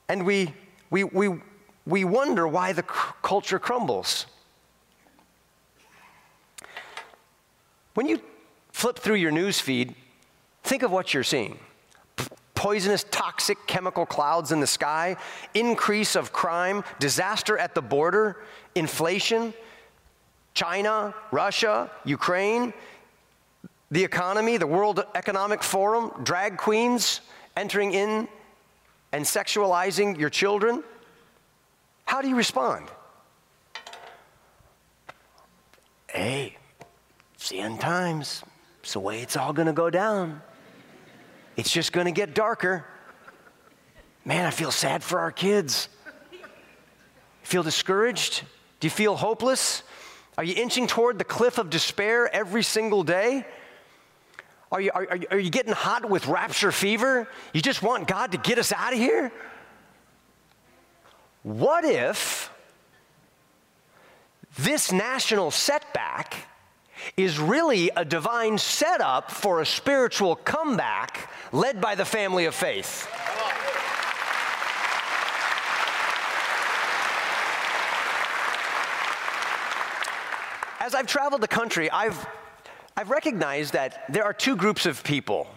And 0.10 0.26
we, 0.26 0.54
we, 0.90 1.04
we, 1.04 1.40
we 1.86 2.04
wonder 2.04 2.48
why 2.48 2.74
the 2.74 2.84
c- 2.84 3.14
culture 3.22 3.60
crumbles. 3.60 4.26
When 7.94 8.08
you 8.08 8.22
flip 8.72 9.00
through 9.00 9.16
your 9.16 9.32
news 9.32 9.60
feed, 9.60 9.96
think 10.64 10.84
of 10.84 10.92
what 10.92 11.14
you're 11.14 11.24
seeing 11.24 11.60
poisonous, 12.58 13.06
toxic 13.12 13.56
chemical 13.68 14.04
clouds 14.04 14.52
in 14.52 14.60
the 14.60 14.68
sky, 14.68 15.16
increase 15.54 16.16
of 16.16 16.34
crime, 16.34 16.84
disaster 17.00 17.56
at 17.56 17.76
the 17.76 17.82
border, 17.84 18.36
inflation, 18.74 19.54
China, 20.56 21.14
Russia, 21.32 21.92
Ukraine, 22.04 22.74
the 23.92 24.04
economy, 24.04 24.58
the 24.58 24.66
World 24.66 25.06
Economic 25.14 25.62
Forum, 25.62 26.12
drag 26.24 26.58
queens 26.58 27.22
entering 27.56 27.94
in 27.94 28.28
and 29.12 29.24
sexualizing 29.26 30.18
your 30.18 30.30
children, 30.30 30.84
how 32.06 32.22
do 32.22 32.30
you 32.30 32.36
respond? 32.36 32.88
Hey, 36.10 36.58
it's 37.36 37.50
the 37.50 37.60
end 37.60 37.80
times. 37.80 38.44
It's 38.82 38.94
the 38.94 39.00
way 39.00 39.22
it's 39.22 39.36
all 39.36 39.54
going 39.54 39.68
to 39.68 39.74
go 39.74 39.90
down. 39.90 40.42
It's 41.58 41.72
just 41.72 41.92
going 41.92 42.06
to 42.06 42.12
get 42.12 42.34
darker. 42.34 42.86
Man, 44.24 44.46
I 44.46 44.52
feel 44.52 44.72
sad 44.72 45.04
for 45.04 45.20
our 45.20 45.32
kids. 45.32 45.90
Feel 47.44 47.64
discouraged? 47.64 48.44
Do 48.80 48.88
you 48.88 48.92
feel 48.92 49.16
hopeless? 49.16 49.84
Are 50.38 50.44
you 50.44 50.54
inching 50.56 50.86
toward 50.86 51.18
the 51.18 51.24
cliff 51.24 51.58
of 51.58 51.70
despair 51.70 52.34
every 52.34 52.64
single 52.64 53.04
day? 53.04 53.46
Are 54.72 54.82
you, 54.82 54.92
are, 54.94 55.20
are 55.32 55.40
you 55.40 55.50
getting 55.50 55.74
hot 55.74 56.10
with 56.10 56.28
rapture 56.28 56.72
fever? 56.72 57.28
You 57.54 57.62
just 57.62 57.82
want 57.82 58.08
God 58.08 58.34
to 58.34 58.38
get 58.38 58.58
us 58.58 58.74
out 58.74 58.94
of 58.94 59.00
here? 59.00 59.32
What 61.44 61.86
if 61.86 62.52
this 64.60 64.92
national 64.92 65.52
setback 65.52 66.36
is 67.16 67.40
really 67.40 67.90
a 67.96 68.04
divine 68.04 68.58
setup 68.58 69.32
for 69.32 69.62
a 69.62 69.66
spiritual 69.66 70.36
comeback 70.36 71.32
led 71.54 71.80
by 71.80 71.96
the 71.96 72.04
family 72.04 72.46
of 72.46 72.54
faith? 72.54 73.08
As 80.82 80.94
I've 80.94 81.08
traveled 81.08 81.42
the 81.42 81.48
country, 81.48 81.90
I've 81.90 82.26
I've 82.98 83.12
recognized 83.12 83.74
that 83.74 84.06
there 84.10 84.24
are 84.24 84.34
two 84.34 84.56
groups 84.56 84.88
of 84.88 85.04
people. 85.04 85.48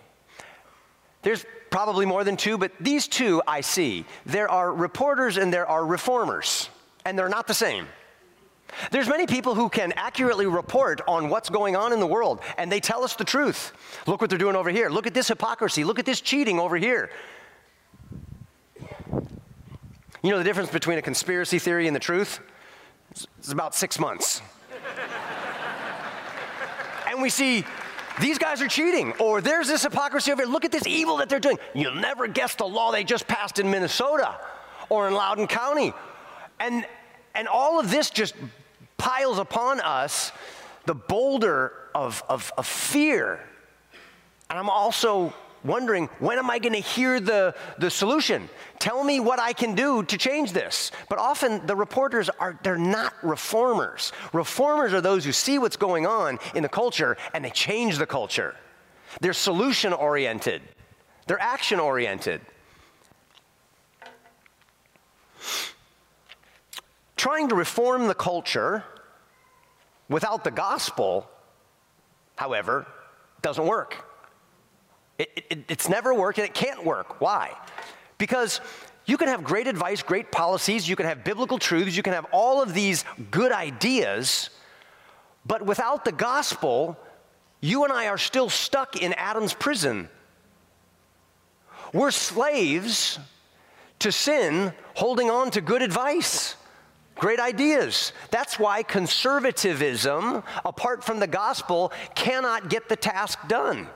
There's 1.23 1.47
probably 1.71 2.05
more 2.05 2.23
than 2.23 2.37
two, 2.37 2.59
but 2.59 2.71
these 2.79 3.09
two 3.09 3.43
I 3.47 3.63
see. 3.63 4.05
There 4.27 4.51
are 4.51 4.71
reporters 4.71 5.39
and 5.39 5.51
there 5.51 5.67
are 5.67 5.87
reformers, 5.87 6.69
and 7.07 7.19
they're 7.19 7.31
not 7.31 7.47
the 7.47 7.55
same. 7.55 7.87
There's 8.91 9.09
many 9.09 9.27
people 9.27 9.55
who 9.55 9.71
can 9.71 9.93
accurately 9.97 10.47
report 10.47 11.01
on 11.09 11.31
what's 11.31 11.49
going 11.49 11.77
on 11.77 11.95
in 11.95 11.99
the 11.99 12.07
world, 12.07 12.41
and 12.59 12.71
they 12.71 12.79
tell 12.79 13.03
us 13.03 13.17
the 13.17 13.25
truth. 13.25 13.73
Look 14.07 14.21
what 14.21 14.29
they're 14.29 14.39
doing 14.39 14.55
over 14.55 14.69
here. 14.69 14.91
Look 14.91 15.07
at 15.07 15.15
this 15.15 15.29
hypocrisy. 15.29 15.83
Look 15.83 15.99
at 15.99 16.05
this 16.05 16.21
cheating 16.21 16.61
over 16.61 16.77
here. 16.77 17.11
You 20.23 20.31
know 20.31 20.37
the 20.39 20.45
difference 20.45 20.71
between 20.71 20.99
a 20.99 21.03
conspiracy 21.03 21.59
theory 21.59 21.87
and 21.87 21.97
the 21.97 22.01
truth? 22.01 22.41
It's 23.39 23.51
about 23.51 23.75
six 23.75 23.99
months 23.99 24.43
and 27.21 27.23
we 27.23 27.29
see 27.29 27.67
these 28.19 28.39
guys 28.39 28.63
are 28.63 28.67
cheating, 28.67 29.13
or 29.19 29.43
there's 29.43 29.69
this 29.69 29.83
hypocrisy 29.83 30.33
over 30.33 30.43
here. 30.43 30.51
Look 30.51 30.65
at 30.65 30.73
this 30.73 30.87
evil 30.87 31.19
that 31.19 31.29
they're 31.29 31.39
doing. 31.39 31.59
You'll 31.75 31.95
never 31.95 32.27
guess 32.27 32.55
the 32.55 32.65
law 32.65 32.93
they 32.93 33.05
just 33.05 33.29
passed 33.29 33.59
in 33.59 33.71
Minnesota 33.71 34.41
or 34.89 35.07
in 35.07 35.13
Loudoun 35.13 35.47
County. 35.47 35.93
And, 36.59 36.87
and 37.35 37.47
all 37.47 37.79
of 37.79 37.91
this 37.91 38.09
just 38.09 38.35
piles 38.97 39.39
upon 39.39 39.81
us 39.81 40.33
the 40.87 40.95
boulder 40.95 41.75
of, 41.95 42.25
of, 42.27 42.51
of 42.57 42.67
fear. 42.67 43.47
And 44.49 44.59
I'm 44.59 44.71
also 44.71 45.35
wondering 45.65 46.07
when 46.19 46.39
am 46.39 46.51
I 46.51 46.59
going 46.59 46.73
to 46.73 46.81
hear 46.81 47.21
the, 47.21 47.55
the 47.79 47.91
solution? 47.91 48.49
Tell 48.79 49.05
me 49.05 49.21
what 49.21 49.39
I 49.39 49.53
can 49.53 49.75
do 49.75 50.03
to 50.05 50.19
change 50.19 50.53
this. 50.53 50.91
But 51.09 51.19
often 51.19 51.67
the 51.67 51.77
reporters 51.77 52.31
are 52.39 52.59
they're 52.63 52.79
not 52.79 53.15
reformers. 53.23 54.13
Reformers 54.33 54.93
are 54.93 55.01
those 55.01 55.25
who 55.25 55.33
see 55.33 55.59
what's 55.59 55.77
going 55.77 56.07
on 56.07 56.39
in 56.55 56.63
the 56.63 56.69
culture 56.69 57.17
and 57.35 57.45
they 57.45 57.51
change 57.51 57.99
the 57.99 58.07
culture. 58.07 58.57
They're 59.21 59.33
solution 59.33 59.93
oriented. 59.93 60.63
They're 61.27 61.41
action 61.41 61.81
oriented. 61.81 62.41
Trying 67.17 67.49
to 67.49 67.55
reform 67.55 68.07
the 68.07 68.15
culture 68.15 68.83
without 70.09 70.43
the 70.43 70.51
gospel, 70.51 71.29
however, 72.37 72.87
doesn't 73.43 73.67
work. 73.67 74.10
It, 75.21 75.45
it, 75.51 75.65
it's 75.69 75.87
never 75.87 76.15
worked 76.15 76.39
and 76.39 76.47
it 76.47 76.55
can't 76.55 76.83
work. 76.83 77.21
Why? 77.21 77.55
Because 78.17 78.63
you 79.05 79.19
can 79.19 79.29
have 79.29 79.45
great 79.45 79.67
advice, 79.67 80.03
great 80.03 80.33
policies, 80.33 80.89
you 80.89 80.97
can 80.97 81.05
have 81.05 81.25
biblical 81.25 81.59
truths, 81.59 81.95
you 81.95 82.03
can 82.03 82.15
have 82.15 82.25
all 82.33 82.63
of 82.63 82.73
these 82.73 83.05
good 83.31 83.53
ideas, 83.53 84.49
but 85.45 85.61
without 85.61 86.07
the 86.07 86.13
gospel, 86.13 86.97
you 87.61 87.85
and 87.85 87.93
I 87.93 88.07
are 88.07 88.17
still 88.17 88.49
stuck 88.49 88.97
in 88.97 89.13
Adam's 89.13 89.53
prison. 89.53 90.09
We're 91.93 92.13
slaves 92.13 93.19
to 93.99 94.11
sin, 94.11 94.73
holding 94.95 95.29
on 95.29 95.51
to 95.51 95.61
good 95.61 95.83
advice, 95.83 96.57
great 97.17 97.41
ideas. 97.41 98.15
That's 98.31 98.59
why 98.59 98.85
conservatism, 98.85 100.43
apart 100.65 101.05
from 101.05 101.21
the 101.21 101.27
gospel, 101.27 101.93
cannot 102.15 102.71
get 102.71 102.89
the 102.89 102.97
task 102.97 103.39
done. 103.49 103.87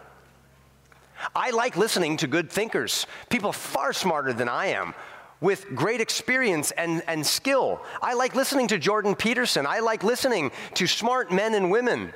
I 1.45 1.51
like 1.51 1.77
listening 1.77 2.17
to 2.19 2.27
good 2.27 2.51
thinkers, 2.51 3.07
people 3.29 3.53
far 3.53 3.93
smarter 3.93 4.33
than 4.33 4.49
I 4.49 4.69
am, 4.69 4.95
with 5.43 5.75
great 5.75 6.01
experience 6.01 6.71
and, 6.71 7.03
and 7.07 7.27
skill. 7.27 7.83
I 8.01 8.15
like 8.15 8.35
listening 8.35 8.69
to 8.69 8.79
Jordan 8.79 9.15
Peterson. 9.15 9.67
I 9.67 9.81
like 9.81 10.03
listening 10.03 10.53
to 10.73 10.87
smart 10.87 11.31
men 11.31 11.53
and 11.53 11.71
women. 11.71 12.15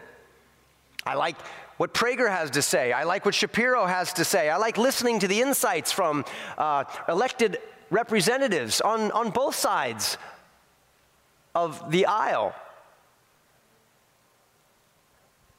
I 1.05 1.13
like 1.13 1.37
what 1.77 1.93
Prager 1.93 2.31
has 2.31 2.53
to 2.53 2.63
say. 2.63 2.91
I 2.91 3.05
like 3.05 3.27
what 3.27 3.35
Shapiro 3.35 3.85
has 3.85 4.15
to 4.15 4.25
say. 4.25 4.49
I 4.49 4.57
like 4.57 4.79
listening 4.79 5.19
to 5.19 5.29
the 5.29 5.43
insights 5.43 5.93
from 5.93 6.25
uh, 6.57 6.85
elected 7.07 7.59
representatives 7.91 8.81
on, 8.81 9.11
on 9.11 9.29
both 9.29 9.55
sides 9.55 10.17
of 11.55 11.91
the 11.91 12.07
aisle. 12.07 12.55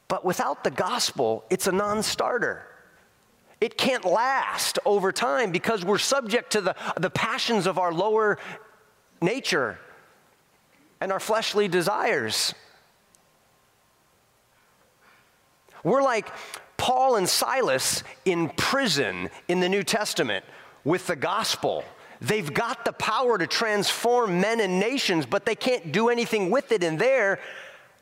But 0.08 0.24
without 0.24 0.64
the 0.64 0.72
gospel, 0.72 1.44
it's 1.50 1.68
a 1.68 1.72
non 1.72 2.02
starter. 2.02 2.66
It 3.60 3.76
can't 3.76 4.04
last 4.04 4.78
over 4.86 5.12
time 5.12 5.52
because 5.52 5.84
we're 5.84 5.98
subject 5.98 6.52
to 6.52 6.60
the, 6.62 6.76
the 6.98 7.10
passions 7.10 7.66
of 7.66 7.78
our 7.78 7.92
lower 7.92 8.38
nature 9.20 9.78
and 11.00 11.12
our 11.12 11.20
fleshly 11.20 11.68
desires. 11.68 12.54
We're 15.84 16.02
like 16.02 16.30
Paul 16.76 17.16
and 17.16 17.28
Silas 17.28 18.02
in 18.24 18.48
prison 18.50 19.28
in 19.48 19.60
the 19.60 19.68
New 19.68 19.82
Testament 19.82 20.44
with 20.84 21.06
the 21.06 21.16
gospel. 21.16 21.84
They've 22.22 22.52
got 22.52 22.84
the 22.84 22.92
power 22.92 23.38
to 23.38 23.46
transform 23.46 24.40
men 24.40 24.60
and 24.60 24.80
nations, 24.80 25.26
but 25.26 25.44
they 25.46 25.54
can't 25.54 25.92
do 25.92 26.08
anything 26.08 26.50
with 26.50 26.72
it 26.72 26.82
in 26.82 26.96
there 26.96 27.40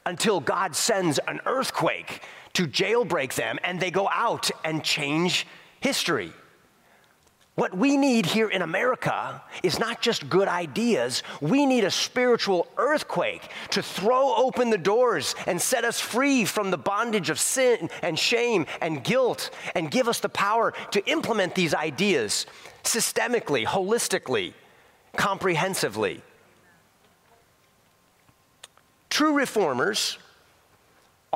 until 0.07 0.41
God 0.41 0.75
sends 0.75 1.19
an 1.27 1.41
earthquake 1.47 2.23
to 2.55 2.67
jailbreak 2.67 3.35
them 3.35 3.59
and 3.63 3.81
they 3.81 3.91
go 3.91 4.09
out 4.13 4.51
and 4.65 4.83
change 4.83 5.47
history. 5.81 6.33
What 7.59 7.77
we 7.77 7.97
need 7.97 8.25
here 8.25 8.49
in 8.49 8.63
America 8.63 9.43
is 9.65 9.81
not 9.81 10.01
just 10.01 10.31
good 10.31 10.47
ideas. 10.47 11.25
We 11.41 11.67
need 11.67 11.83
a 11.83 11.91
spiritual 11.91 12.69
earthquake 12.77 13.51
to 13.71 13.83
throw 13.83 14.33
open 14.37 14.71
the 14.71 14.79
doors 14.79 15.35
and 15.45 15.61
set 15.61 15.85
us 15.85 15.99
free 15.99 16.45
from 16.45 16.71
the 16.71 16.79
bondage 16.79 17.31
of 17.31 17.41
sin 17.41 17.91
and 18.01 18.17
shame 18.17 18.65
and 18.81 19.03
guilt 19.03 19.51
and 19.75 19.91
give 19.91 20.07
us 20.07 20.21
the 20.21 20.29
power 20.29 20.73
to 20.93 21.05
implement 21.11 21.57
these 21.57 21.75
ideas 21.75 22.47
systemically, 22.85 23.67
holistically, 23.67 24.55
comprehensively. 25.17 26.23
True 29.11 29.37
reformers 29.37 30.17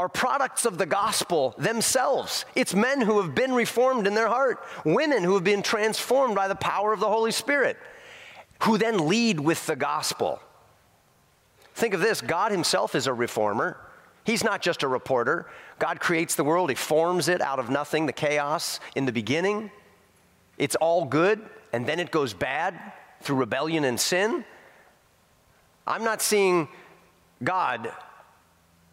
are 0.02 0.08
products 0.08 0.64
of 0.64 0.78
the 0.78 0.86
gospel 0.86 1.54
themselves. 1.58 2.44
It's 2.56 2.74
men 2.74 3.00
who 3.00 3.20
have 3.20 3.36
been 3.36 3.52
reformed 3.52 4.08
in 4.08 4.16
their 4.16 4.26
heart, 4.26 4.58
women 4.84 5.22
who 5.22 5.34
have 5.34 5.44
been 5.44 5.62
transformed 5.62 6.34
by 6.34 6.48
the 6.48 6.56
power 6.56 6.92
of 6.92 6.98
the 6.98 7.06
Holy 7.06 7.30
Spirit, 7.30 7.76
who 8.64 8.78
then 8.78 9.06
lead 9.06 9.38
with 9.38 9.64
the 9.66 9.76
gospel. 9.76 10.40
Think 11.76 11.94
of 11.94 12.00
this 12.00 12.20
God 12.20 12.50
Himself 12.50 12.96
is 12.96 13.06
a 13.06 13.12
reformer. 13.12 13.78
He's 14.24 14.42
not 14.42 14.60
just 14.60 14.82
a 14.82 14.88
reporter. 14.88 15.46
God 15.78 16.00
creates 16.00 16.34
the 16.34 16.42
world, 16.42 16.68
He 16.68 16.74
forms 16.74 17.28
it 17.28 17.40
out 17.40 17.60
of 17.60 17.70
nothing, 17.70 18.06
the 18.06 18.12
chaos 18.12 18.80
in 18.96 19.06
the 19.06 19.12
beginning. 19.12 19.70
It's 20.58 20.74
all 20.74 21.04
good, 21.04 21.40
and 21.72 21.86
then 21.86 22.00
it 22.00 22.10
goes 22.10 22.34
bad 22.34 22.76
through 23.20 23.36
rebellion 23.36 23.84
and 23.84 24.00
sin. 24.00 24.44
I'm 25.86 26.02
not 26.02 26.20
seeing 26.20 26.66
God 27.44 27.92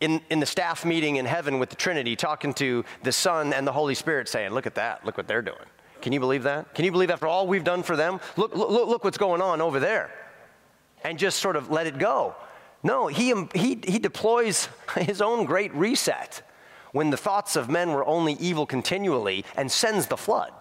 in, 0.01 0.21
in 0.29 0.39
the 0.39 0.45
staff 0.45 0.85
meeting 0.85 1.17
in 1.17 1.25
heaven 1.25 1.59
with 1.59 1.69
the 1.69 1.75
Trinity, 1.75 2.15
talking 2.15 2.53
to 2.55 2.85
the 3.03 3.11
Son 3.11 3.53
and 3.53 3.67
the 3.67 3.71
Holy 3.71 3.95
Spirit, 3.95 4.27
saying, 4.27 4.51
Look 4.51 4.65
at 4.65 4.75
that, 4.75 5.05
look 5.05 5.17
what 5.17 5.27
they're 5.27 5.41
doing. 5.41 5.57
Can 6.01 6.13
you 6.13 6.19
believe 6.19 6.43
that? 6.43 6.73
Can 6.73 6.85
you 6.85 6.91
believe 6.91 7.11
after 7.11 7.27
all 7.27 7.45
we've 7.47 7.63
done 7.63 7.83
for 7.83 7.95
them? 7.95 8.21
Look, 8.37 8.55
look, 8.55 8.69
look 8.69 9.03
what's 9.03 9.17
going 9.17 9.41
on 9.41 9.61
over 9.61 9.79
there. 9.79 10.11
And 11.03 11.19
just 11.19 11.39
sort 11.39 11.55
of 11.55 11.69
let 11.69 11.87
it 11.87 11.97
go. 11.97 12.35
No, 12.83 13.07
he, 13.07 13.33
um, 13.33 13.49
he, 13.53 13.79
he 13.85 13.99
deploys 13.99 14.69
his 14.97 15.21
own 15.21 15.45
great 15.45 15.73
reset 15.73 16.41
when 16.93 17.09
the 17.09 17.17
thoughts 17.17 17.55
of 17.55 17.69
men 17.69 17.91
were 17.91 18.05
only 18.05 18.33
evil 18.33 18.65
continually 18.65 19.43
and 19.57 19.69
sends 19.71 20.07
the 20.07 20.17
flood. 20.17 20.53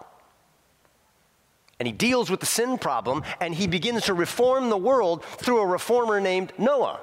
And 1.79 1.87
he 1.87 1.93
deals 1.93 2.29
with 2.29 2.41
the 2.41 2.45
sin 2.45 2.77
problem 2.77 3.23
and 3.39 3.55
he 3.55 3.65
begins 3.65 4.03
to 4.03 4.13
reform 4.13 4.69
the 4.69 4.77
world 4.77 5.23
through 5.23 5.61
a 5.61 5.65
reformer 5.65 6.19
named 6.19 6.51
Noah 6.57 6.99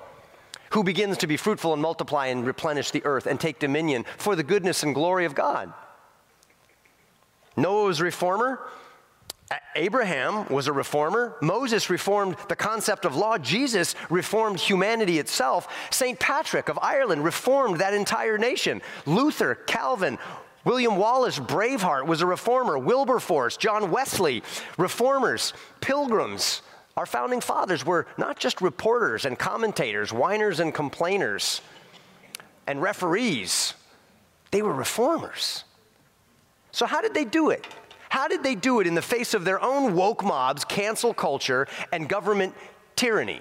who 0.71 0.85
begins 0.85 1.19
to 1.19 1.27
be 1.27 1.37
fruitful 1.37 1.73
and 1.73 1.83
multiply 1.83 2.27
and 2.27 2.47
replenish 2.47 2.91
the 2.91 3.05
earth 3.05 3.27
and 3.27 3.39
take 3.39 3.59
dominion 3.59 4.05
for 4.19 4.37
the 4.37 4.43
goodness 4.43 4.83
and 4.83 4.95
glory 4.95 5.25
of 5.25 5.35
God. 5.35 5.73
Noah 7.57 7.85
was 7.85 8.01
a 8.01 8.05
reformer. 8.05 8.61
Abraham 9.77 10.49
was 10.49 10.67
a 10.67 10.73
reformer. 10.73 11.37
Moses 11.41 11.89
reformed 11.89 12.37
the 12.49 12.57
concept 12.57 13.05
of 13.05 13.15
law. 13.15 13.39
Jesus 13.39 13.95
reformed 14.11 14.59
humanity 14.59 15.19
itself. 15.19 15.69
St. 15.91 16.19
Patrick 16.19 16.69
of 16.69 16.79
Ireland 16.83 17.25
reformed 17.25 17.79
that 17.79 17.95
entire 17.95 18.39
nation. 18.39 18.83
Luther, 19.07 19.55
Calvin, 19.55 20.19
William 20.65 20.97
Wallace, 20.97 21.39
Braveheart, 21.39 22.07
was 22.07 22.23
a 22.23 22.27
reformer. 22.27 22.77
Wilberforce, 22.77 23.57
John 23.57 23.93
Wesley, 23.93 24.43
reformers, 24.77 25.53
pilgrims, 25.81 26.63
our 26.97 27.07
founding 27.07 27.41
fathers 27.41 27.85
were 27.85 28.07
not 28.17 28.39
just 28.39 28.61
reporters 28.61 29.25
and 29.25 29.39
commentators, 29.39 30.13
whiners 30.13 30.61
and 30.61 30.73
complainers, 30.73 31.61
and 32.67 32.81
referees, 32.81 33.75
they 34.51 34.63
were 34.63 34.73
reformers. 34.73 35.65
So, 36.73 36.87
how 36.87 37.01
did 37.01 37.15
they 37.15 37.25
do 37.25 37.51
it? 37.51 37.67
How 38.09 38.29
did 38.29 38.43
they 38.43 38.55
do 38.55 38.81
it 38.81 38.87
in 38.87 38.95
the 38.95 39.03
face 39.03 39.35
of 39.35 39.45
their 39.45 39.61
own 39.63 39.95
woke 39.95 40.25
mobs, 40.25 40.65
cancel 40.65 41.13
culture, 41.13 41.67
and 41.93 42.09
government 42.09 42.55
tyranny? 42.95 43.41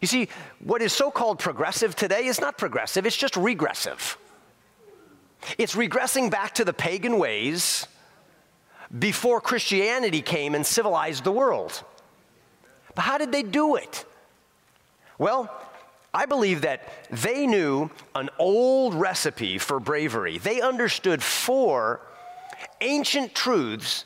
You 0.00 0.08
see, 0.08 0.28
what 0.60 0.82
is 0.82 0.92
so 0.92 1.10
called 1.10 1.38
progressive 1.38 1.96
today 1.96 2.26
is 2.26 2.40
not 2.40 2.58
progressive, 2.58 3.06
it's 3.06 3.16
just 3.16 3.36
regressive. 3.36 4.18
It's 5.58 5.74
regressing 5.74 6.30
back 6.30 6.54
to 6.54 6.64
the 6.64 6.72
pagan 6.72 7.18
ways 7.18 7.86
before 8.98 9.40
Christianity 9.40 10.22
came 10.22 10.54
and 10.54 10.64
civilized 10.64 11.24
the 11.24 11.32
world. 11.32 11.82
But 12.94 13.02
how 13.02 13.18
did 13.18 13.32
they 13.32 13.42
do 13.42 13.76
it? 13.76 14.04
Well, 15.18 15.50
I 16.12 16.26
believe 16.26 16.62
that 16.62 16.88
they 17.10 17.46
knew 17.46 17.90
an 18.14 18.30
old 18.38 18.94
recipe 18.94 19.58
for 19.58 19.78
bravery. 19.80 20.38
They 20.38 20.60
understood 20.60 21.22
four 21.22 22.00
ancient 22.80 23.34
truths 23.34 24.04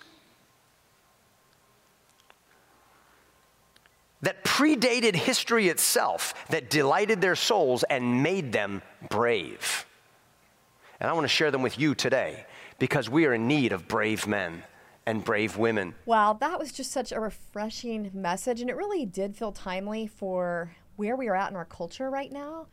that 4.23 4.45
predated 4.45 5.15
history 5.15 5.69
itself, 5.69 6.35
that 6.51 6.69
delighted 6.69 7.21
their 7.21 7.37
souls 7.37 7.85
and 7.85 8.23
made 8.23 8.53
them 8.53 8.83
brave. 9.09 9.87
And 11.01 11.09
I 11.09 11.13
want 11.15 11.25
to 11.25 11.29
share 11.29 11.51
them 11.51 11.63
with 11.63 11.79
you 11.79 11.95
today 11.95 12.45
because 12.79 13.09
we 13.09 13.25
are 13.27 13.33
in 13.33 13.47
need 13.47 13.73
of 13.73 13.89
brave 13.89 14.27
men 14.27 14.65
and 15.07 15.25
brave 15.25 15.57
women. 15.57 15.95
Wow, 16.07 16.35
that 16.35 16.59
was 16.59 16.73
just 16.73 16.93
such 16.93 17.13
a 17.13 17.21
refreshing 17.21 18.11
message. 18.15 18.61
And 18.61 18.71
it 18.71 18.77
really 18.77 19.07
did 19.07 19.37
feel 19.37 19.53
timely 19.53 20.07
for 20.07 20.75
where 20.97 21.17
we 21.17 21.29
are 21.29 21.35
at 21.35 21.51
in 21.51 21.57
our 21.57 21.65
culture 21.65 22.11
right 22.11 22.31
now. 22.31 22.67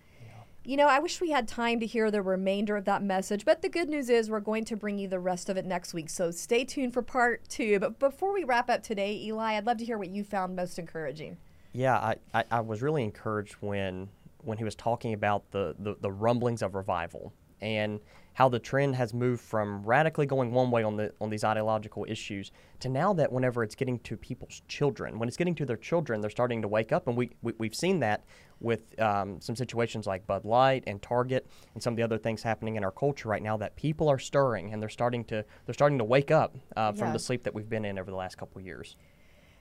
You 0.63 0.75
know, 0.75 0.87
I 0.87 0.99
wish 0.99 1.21
we 1.21 1.31
had 1.31 1.47
time 1.47 1.79
to 1.79 1.85
hear 1.85 2.11
the 2.11 2.21
remainder 2.21 2.75
of 2.75 2.83
that 2.83 3.01
message, 3.01 3.45
but 3.45 3.61
the 3.61 3.69
good 3.69 3.87
news 3.87 4.09
is 4.09 4.29
we're 4.29 4.41
going 4.41 4.65
to 4.65 4.75
bring 4.75 4.99
you 4.99 5.07
the 5.07 5.19
rest 5.19 5.47
of 5.47 5.55
it 5.55 5.65
next 5.65 5.93
week. 5.93 6.09
So 6.09 6.29
stay 6.29 6.65
tuned 6.65 6.93
for 6.93 7.01
part 7.01 7.47
two. 7.47 7.79
But 7.79 7.99
before 7.99 8.33
we 8.33 8.43
wrap 8.43 8.69
up 8.69 8.83
today, 8.83 9.15
Ely, 9.15 9.53
I'd 9.53 9.65
love 9.65 9.77
to 9.77 9.85
hear 9.85 9.97
what 9.97 10.09
you 10.09 10.25
found 10.25 10.57
most 10.57 10.77
encouraging. 10.77 11.37
Yeah, 11.71 11.97
I, 11.97 12.15
I, 12.33 12.43
I 12.51 12.59
was 12.59 12.81
really 12.81 13.03
encouraged 13.03 13.53
when 13.61 14.09
when 14.43 14.57
he 14.57 14.63
was 14.63 14.75
talking 14.75 15.13
about 15.13 15.49
the, 15.51 15.75
the, 15.79 15.95
the 15.99 16.11
rumblings 16.11 16.61
of 16.61 16.75
revival 16.75 17.33
and 17.61 17.99
how 18.37 18.47
the 18.47 18.59
trend 18.59 18.95
has 18.95 19.15
moved 19.15 19.41
from 19.41 19.83
radically 19.83 20.27
going 20.27 20.51
one 20.51 20.69
way 20.69 20.83
on 20.83 20.95
the 20.95 21.11
on 21.19 21.27
these 21.31 21.43
ideological 21.43 22.05
issues 22.07 22.51
to 22.79 22.87
now 22.87 23.11
that 23.11 23.31
whenever 23.31 23.63
it's 23.63 23.73
getting 23.73 23.97
to 23.99 24.15
people's 24.15 24.61
children, 24.67 25.17
when 25.17 25.27
it's 25.27 25.37
getting 25.37 25.55
to 25.55 25.65
their 25.65 25.75
children, 25.77 26.21
they're 26.21 26.29
starting 26.29 26.61
to 26.61 26.67
wake 26.67 26.91
up, 26.91 27.07
and 27.07 27.17
we, 27.17 27.31
we 27.41 27.65
have 27.65 27.73
seen 27.73 27.99
that 27.99 28.23
with 28.59 28.99
um, 29.01 29.41
some 29.41 29.55
situations 29.55 30.05
like 30.05 30.27
Bud 30.27 30.45
Light 30.45 30.83
and 30.85 31.01
Target 31.01 31.47
and 31.73 31.81
some 31.81 31.93
of 31.93 31.97
the 31.97 32.03
other 32.03 32.19
things 32.19 32.43
happening 32.43 32.75
in 32.75 32.83
our 32.83 32.91
culture 32.91 33.27
right 33.27 33.41
now 33.41 33.57
that 33.57 33.75
people 33.75 34.07
are 34.07 34.19
stirring 34.19 34.71
and 34.71 34.79
they're 34.79 34.87
starting 34.87 35.23
to 35.25 35.43
they're 35.65 35.73
starting 35.73 35.97
to 35.97 36.03
wake 36.03 36.29
up 36.29 36.55
uh, 36.75 36.91
from 36.91 37.13
the 37.13 37.19
sleep 37.19 37.41
that 37.41 37.55
we've 37.55 37.69
been 37.69 37.85
in 37.85 37.97
over 37.97 38.11
the 38.11 38.17
last 38.17 38.37
couple 38.37 38.59
of 38.59 38.65
years. 38.65 38.97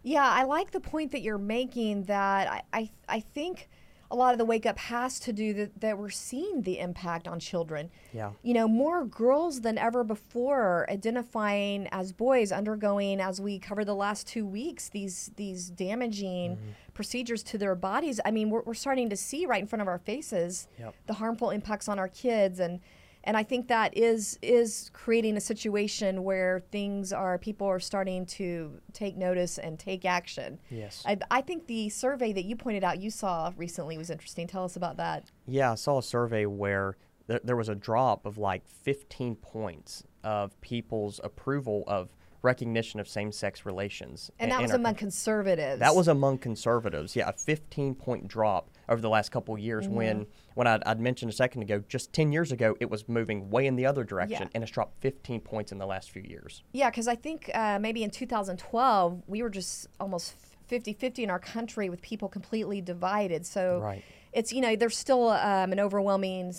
Yeah, 0.03 0.29
I 0.29 0.45
like 0.45 0.71
the 0.71 0.81
point 0.81 1.13
that 1.13 1.23
you're 1.23 1.39
making. 1.39 2.05
That 2.05 2.47
I 2.47 2.63
I, 2.75 2.91
I 3.09 3.21
think 3.21 3.71
a 4.11 4.17
lot 4.17 4.33
of 4.33 4.39
the 4.39 4.45
wake 4.45 4.67
up 4.67 4.79
has 4.79 5.19
to 5.21 5.33
do 5.33 5.53
that, 5.55 5.81
that 5.81 5.99
we're 5.99 6.11
seeing 6.11 6.63
the 6.63 6.79
impact 6.79 7.27
on 7.27 7.41
children. 7.41 7.91
Yeah. 8.13 8.33
You 8.43 8.55
know, 8.55 8.69
more 8.69 9.05
girls 9.05 9.61
than 9.63 9.79
ever 9.79 10.05
before 10.05 10.87
identifying 10.91 11.89
as 11.93 12.13
boys, 12.13 12.53
undergoing, 12.53 13.21
as 13.21 13.41
we 13.41 13.59
covered 13.59 13.87
the 13.87 13.95
last 13.95 14.27
two 14.27 14.47
weeks, 14.47 14.89
these 14.89 15.31
these 15.37 15.71
damaging 15.71 16.57
mm-hmm. 16.57 16.71
procedures 16.95 17.43
to 17.45 17.59
their 17.59 17.75
bodies. 17.75 18.21
I 18.25 18.31
mean, 18.31 18.51
we're, 18.51 18.63
we're 18.63 18.75
starting 18.75 19.11
to 19.11 19.17
see 19.17 19.47
right 19.47 19.61
in 19.61 19.67
front 19.67 19.83
of 19.83 19.89
our 19.89 19.99
faces 19.99 20.69
yep. 20.79 20.95
the 21.07 21.15
harmful 21.15 21.51
impacts 21.51 21.89
on 21.89 21.99
our 21.99 22.09
kids 22.09 22.61
and 22.61 22.81
and 23.27 23.37
I 23.37 23.43
think 23.43 23.69
that 23.69 23.97
is 23.97 24.39
is 24.41 24.91
creating 24.95 25.37
a 25.37 25.41
situation 25.41 26.23
where 26.23 26.61
things 26.71 27.13
are 27.13 27.37
people 27.39 27.67
are 27.67 27.81
starting 27.81 28.25
to 28.27 28.81
take 28.93 29.17
notice 29.17 29.59
and 29.59 29.79
take 29.79 30.05
action. 30.05 30.59
Yes, 30.71 31.03
I, 31.05 31.19
I 31.31 31.41
think 31.41 31.67
the 31.67 31.89
survey 31.89 32.33
that 32.33 32.45
you 32.45 32.57
pointed 32.57 32.85
out 32.85 33.01
you 33.01 33.11
saw 33.11 33.53
recently 33.57 33.99
was 33.99 34.11
interesting. 34.11 34.47
Tell 34.47 34.65
us 34.65 34.77
about 34.77 34.97
that. 34.99 35.25
Yeah, 35.47 35.73
I 35.73 35.75
saw 35.75 35.99
a 35.99 36.03
survey 36.03 36.47
where 36.47 36.97
there, 37.27 37.41
there 37.43 37.57
was 37.57 37.69
a 37.69 37.75
drop 37.75 38.25
of 38.25 38.39
like 38.39 38.67
15 38.69 39.37
points 39.37 40.05
of 40.23 40.59
people's 40.61 41.21
approval 41.23 41.85
of 41.87 42.15
recognition 42.43 43.01
of 43.01 43.09
same-sex 43.09 43.67
relations. 43.67 44.31
And 44.39 44.53
that 44.53 44.63
was 44.63 44.71
among 44.71 44.93
country. 44.93 44.99
conservatives. 45.01 45.81
That 45.81 45.97
was 45.97 46.07
among 46.07 46.39
conservatives. 46.39 47.17
Yeah, 47.17 47.29
a 47.29 47.33
15 47.33 47.97
point 47.97 48.29
drop 48.29 48.71
over 48.89 49.01
the 49.01 49.09
last 49.09 49.31
couple 49.31 49.55
of 49.55 49.61
years. 49.61 49.87
Mm-hmm. 49.87 49.95
When 49.95 50.27
when 50.55 50.67
I'd, 50.67 50.83
I'd 50.85 51.01
mentioned 51.01 51.31
a 51.31 51.35
second 51.35 51.63
ago, 51.63 51.83
just 51.89 52.13
10 52.13 52.33
years 52.33 52.53
ago, 52.53 52.77
it 52.81 52.89
was 52.91 53.09
moving 53.09 53.51
way 53.51 53.67
in 53.67 53.77
the 53.77 53.87
other 53.87 54.05
direction, 54.05 54.43
Yeah. 54.43 54.49
and 54.55 54.63
it's 54.63 54.73
dropped 54.73 55.01
15 55.01 55.41
points 55.41 55.73
in 55.73 55.79
the 55.79 55.87
last 55.87 56.11
few 56.11 56.23
years. 56.23 56.63
Yeah, 56.73 56.91
because 56.91 57.09
I 57.09 57.15
think 57.15 57.51
uh, 57.55 57.79
maybe 57.79 58.03
in 58.03 58.11
2012, 58.11 59.23
we 59.27 59.43
were 59.43 59.51
just 59.51 59.87
almost 60.01 60.35
50 60.69 60.95
50 60.95 61.25
in 61.25 61.31
our 61.31 61.39
country 61.39 61.89
with 61.91 62.01
people 62.03 62.29
completely 62.29 62.81
divided. 62.81 63.45
So 63.47 63.81
Right. 63.81 64.03
it's, 64.33 64.53
you 64.53 64.61
know, 64.61 64.77
there's 64.77 64.97
still 64.97 65.29
um, 65.29 65.73
an 65.73 65.79
overwhelming 65.81 66.55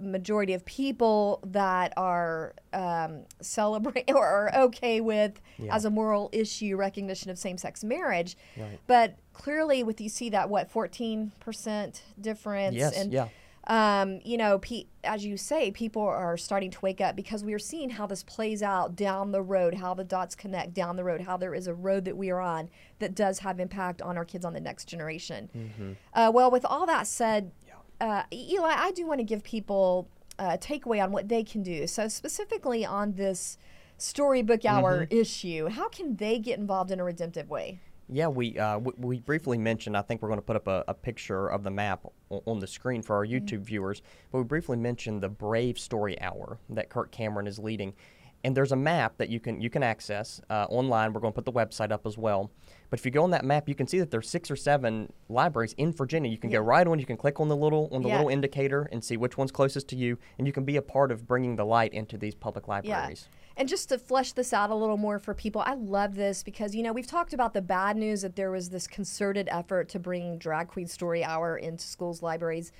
majority 0.00 0.52
of 0.54 0.64
people 0.64 1.40
that 1.46 1.92
are 1.96 2.54
um, 2.72 3.22
celebrate 3.40 4.10
or 4.14 4.26
are 4.26 4.50
okay 4.64 5.00
with 5.00 5.40
Yeah. 5.58 5.74
as 5.74 5.84
a 5.84 5.90
moral 5.90 6.28
issue 6.32 6.76
recognition 6.76 7.30
of 7.30 7.38
same 7.38 7.56
sex 7.58 7.82
marriage. 7.82 8.36
Right. 8.56 8.78
But 8.86 9.16
clearly, 9.32 9.82
with 9.82 10.00
you 10.00 10.08
see 10.08 10.30
that, 10.30 10.50
what, 10.50 10.70
14% 10.72 12.00
difference? 12.20 12.76
Yes, 12.76 12.96
and, 12.96 13.12
yeah. 13.12 13.28
um, 13.66 14.20
you 14.24 14.36
know, 14.36 14.58
pe- 14.58 14.84
as 15.04 15.24
you 15.24 15.36
say, 15.36 15.70
people 15.70 16.02
are 16.02 16.36
starting 16.36 16.70
to 16.72 16.78
wake 16.80 17.00
up 17.00 17.16
because 17.16 17.44
we 17.44 17.54
are 17.54 17.58
seeing 17.58 17.90
how 17.90 18.06
this 18.06 18.22
plays 18.22 18.62
out 18.62 18.96
down 18.96 19.32
the 19.32 19.42
road, 19.42 19.74
how 19.74 19.94
the 19.94 20.04
dots 20.04 20.34
connect 20.34 20.74
down 20.74 20.96
the 20.96 21.04
road, 21.04 21.22
how 21.22 21.36
there 21.36 21.54
is 21.54 21.66
a 21.66 21.74
road 21.74 22.04
that 22.04 22.16
we 22.16 22.30
are 22.30 22.40
on 22.40 22.68
that 22.98 23.14
does 23.14 23.38
have 23.40 23.58
impact 23.60 24.02
on 24.02 24.16
our 24.16 24.24
kids 24.24 24.44
on 24.44 24.52
the 24.52 24.60
next 24.60 24.86
generation. 24.86 25.48
Mm-hmm. 25.56 25.92
Uh, 26.14 26.30
well, 26.32 26.50
with 26.50 26.64
all 26.64 26.84
that 26.86 27.06
said, 27.06 27.52
uh, 28.00 28.22
Ely, 28.32 28.72
I 28.76 28.92
do 28.92 29.06
want 29.06 29.20
to 29.20 29.24
give 29.24 29.42
people 29.42 30.08
a 30.38 30.56
takeaway 30.58 31.02
on 31.02 31.10
what 31.12 31.28
they 31.28 31.42
can 31.42 31.62
do. 31.62 31.86
So, 31.86 32.08
specifically 32.08 32.84
on 32.86 33.12
this 33.14 33.58
storybook 33.96 34.64
hour 34.64 35.06
Mm-hmm. 35.06 35.16
issue, 35.18 35.68
how 35.68 35.88
can 35.88 36.16
they 36.16 36.38
get 36.38 36.58
involved 36.58 36.90
in 36.90 37.00
a 37.00 37.04
redemptive 37.04 37.50
way? 37.50 37.80
Yeah, 38.10 38.28
we 38.28 38.58
uh, 38.58 38.74
w- 38.78 38.96
we 38.96 39.20
briefly 39.20 39.58
mentioned. 39.58 39.94
I 39.96 40.00
think 40.02 40.22
we're 40.22 40.28
going 40.28 40.38
to 40.40 40.46
put 40.46 40.56
up 40.56 40.66
a, 40.66 40.82
a 40.88 40.94
picture 40.94 41.48
of 41.48 41.62
the 41.62 41.70
map 41.70 42.06
o- 42.30 42.42
on 42.46 42.58
the 42.58 42.66
screen 42.66 43.02
for 43.02 43.14
our 43.16 43.26
YouTube 43.26 43.60
viewers. 43.60 44.00
But 44.32 44.38
we 44.38 44.44
briefly 44.44 44.76
mentioned 44.78 45.20
the 45.22 45.28
Brave 45.28 45.78
Story 45.78 46.18
Hour 46.22 46.58
that 46.70 46.88
Kirk 46.88 47.10
Cameron 47.10 47.46
is 47.46 47.58
leading, 47.58 47.92
and 48.44 48.56
there's 48.56 48.72
a 48.72 48.76
map 48.76 49.16
that 49.18 49.28
you 49.28 49.40
can 49.40 49.60
you 49.60 49.70
can 49.70 49.82
access 49.82 50.40
uh, 50.48 50.66
online. 50.68 51.12
We're 51.12 51.20
going 51.20 51.32
to 51.32 51.34
put 51.34 51.44
the 51.44 51.52
website 51.52 51.90
up 51.90 52.06
as 52.06 52.16
well. 52.16 52.50
But 52.90 53.00
if 53.00 53.04
you 53.04 53.10
go 53.10 53.22
on 53.24 53.30
that 53.32 53.44
map, 53.44 53.68
you 53.68 53.74
can 53.74 53.86
see 53.86 53.98
that 53.98 54.10
there's 54.10 54.30
six 54.30 54.50
or 54.50 54.56
seven 54.56 55.12
libraries 55.28 55.74
in 55.74 55.92
Virginia. 55.92 56.30
You 56.30 56.38
can 56.38 56.50
go 56.50 56.60
right 56.60 56.86
on. 56.86 56.98
You 56.98 57.04
can 57.04 57.16
click 57.18 57.40
on 57.40 57.48
the 57.48 57.56
little 57.56 57.88
on 57.92 58.02
the 58.02 58.08
Yeah. 58.08 58.16
little 58.16 58.30
indicator 58.30 58.88
and 58.92 59.04
see 59.04 59.16
which 59.16 59.36
one's 59.36 59.52
closest 59.52 59.88
to 59.88 59.96
you, 59.96 60.18
and 60.38 60.46
you 60.46 60.52
can 60.52 60.64
be 60.64 60.76
a 60.76 60.82
part 60.82 61.10
of 61.12 61.26
bringing 61.26 61.56
the 61.56 61.66
light 61.66 61.92
into 61.92 62.16
these 62.16 62.34
public 62.34 62.68
libraries. 62.68 63.28
Yeah. 63.30 63.38
And 63.58 63.68
just 63.68 63.88
to 63.88 63.98
flesh 63.98 64.32
this 64.32 64.52
out 64.52 64.70
a 64.70 64.74
little 64.74 64.96
more 64.96 65.18
for 65.18 65.34
people, 65.34 65.62
I 65.66 65.74
love 65.74 66.14
this 66.14 66.44
because, 66.44 66.76
you 66.76 66.82
know, 66.84 66.92
we've 66.92 67.08
talked 67.08 67.34
about 67.34 67.54
the 67.54 67.60
bad 67.60 67.96
news 67.96 68.22
that 68.22 68.36
there 68.36 68.52
was 68.52 68.70
this 68.70 68.86
concerted 68.86 69.48
effort 69.50 69.88
to 69.88 69.98
bring 69.98 70.38
Drag 70.38 70.68
Queen 70.68 70.86
Story 70.86 71.24
Hour 71.24 71.56
into 71.56 71.82
schools, 71.84 72.22
libraries. 72.22 72.70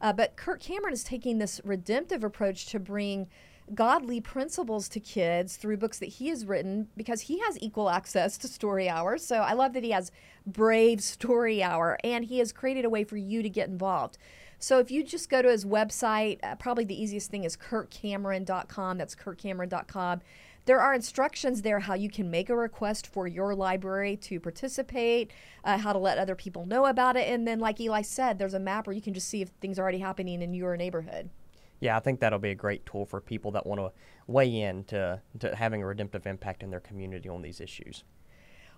Uh, 0.00 0.12
but 0.12 0.36
Kirk 0.36 0.60
Cameron 0.60 0.92
is 0.94 1.02
taking 1.02 1.38
this 1.38 1.60
redemptive 1.64 2.22
approach 2.22 2.66
to 2.66 2.78
bring 2.78 3.26
godly 3.74 4.20
principles 4.20 4.88
to 4.90 5.00
kids 5.00 5.56
through 5.56 5.76
books 5.76 5.98
that 5.98 6.06
he 6.06 6.28
has 6.28 6.46
written 6.46 6.88
because 6.96 7.22
he 7.22 7.38
has 7.40 7.60
equal 7.60 7.90
access 7.90 8.38
to 8.38 8.48
Story 8.48 8.88
Hour. 8.88 9.18
So 9.18 9.36
I 9.36 9.52
love 9.52 9.72
that 9.74 9.84
he 9.84 9.90
has 9.90 10.10
Brave 10.46 11.02
Story 11.02 11.62
Hour 11.62 11.98
and 12.02 12.24
he 12.24 12.38
has 12.38 12.52
created 12.52 12.84
a 12.84 12.90
way 12.90 13.04
for 13.04 13.16
you 13.16 13.42
to 13.42 13.48
get 13.48 13.68
involved. 13.68 14.18
So 14.58 14.78
if 14.78 14.90
you 14.90 15.04
just 15.04 15.30
go 15.30 15.40
to 15.40 15.50
his 15.50 15.64
website, 15.64 16.40
uh, 16.42 16.56
probably 16.56 16.84
the 16.84 17.00
easiest 17.00 17.30
thing 17.30 17.44
is 17.44 17.56
kirkcameron.com. 17.56 18.98
That's 18.98 19.14
kirkcameron.com. 19.14 20.20
There 20.68 20.80
are 20.80 20.92
instructions 20.92 21.62
there 21.62 21.80
how 21.80 21.94
you 21.94 22.10
can 22.10 22.30
make 22.30 22.50
a 22.50 22.56
request 22.56 23.06
for 23.06 23.26
your 23.26 23.54
library 23.54 24.16
to 24.18 24.38
participate, 24.38 25.30
uh, 25.64 25.78
how 25.78 25.94
to 25.94 25.98
let 25.98 26.18
other 26.18 26.34
people 26.34 26.66
know 26.66 26.84
about 26.84 27.16
it, 27.16 27.26
and 27.26 27.48
then, 27.48 27.58
like 27.58 27.80
Ely 27.80 28.02
said, 28.02 28.38
there's 28.38 28.52
a 28.52 28.60
map 28.60 28.86
where 28.86 28.94
you 28.94 29.00
can 29.00 29.14
just 29.14 29.28
see 29.28 29.40
if 29.40 29.48
things 29.48 29.78
are 29.78 29.82
already 29.82 30.00
happening 30.00 30.42
in 30.42 30.52
your 30.52 30.76
neighborhood. 30.76 31.30
Yeah, 31.80 31.96
I 31.96 32.00
think 32.00 32.20
that'll 32.20 32.38
be 32.38 32.50
a 32.50 32.56
great 32.56 32.84
tool 32.86 33.06
for 33.06 33.20
people 33.20 33.52
that 33.52 33.66
want 33.66 33.80
to 33.80 33.92
weigh 34.26 34.62
in 34.62 34.84
to, 34.84 35.20
to 35.40 35.54
having 35.54 35.82
a 35.82 35.86
redemptive 35.86 36.26
impact 36.26 36.62
in 36.62 36.70
their 36.70 36.80
community 36.80 37.28
on 37.28 37.42
these 37.42 37.60
issues. 37.60 38.04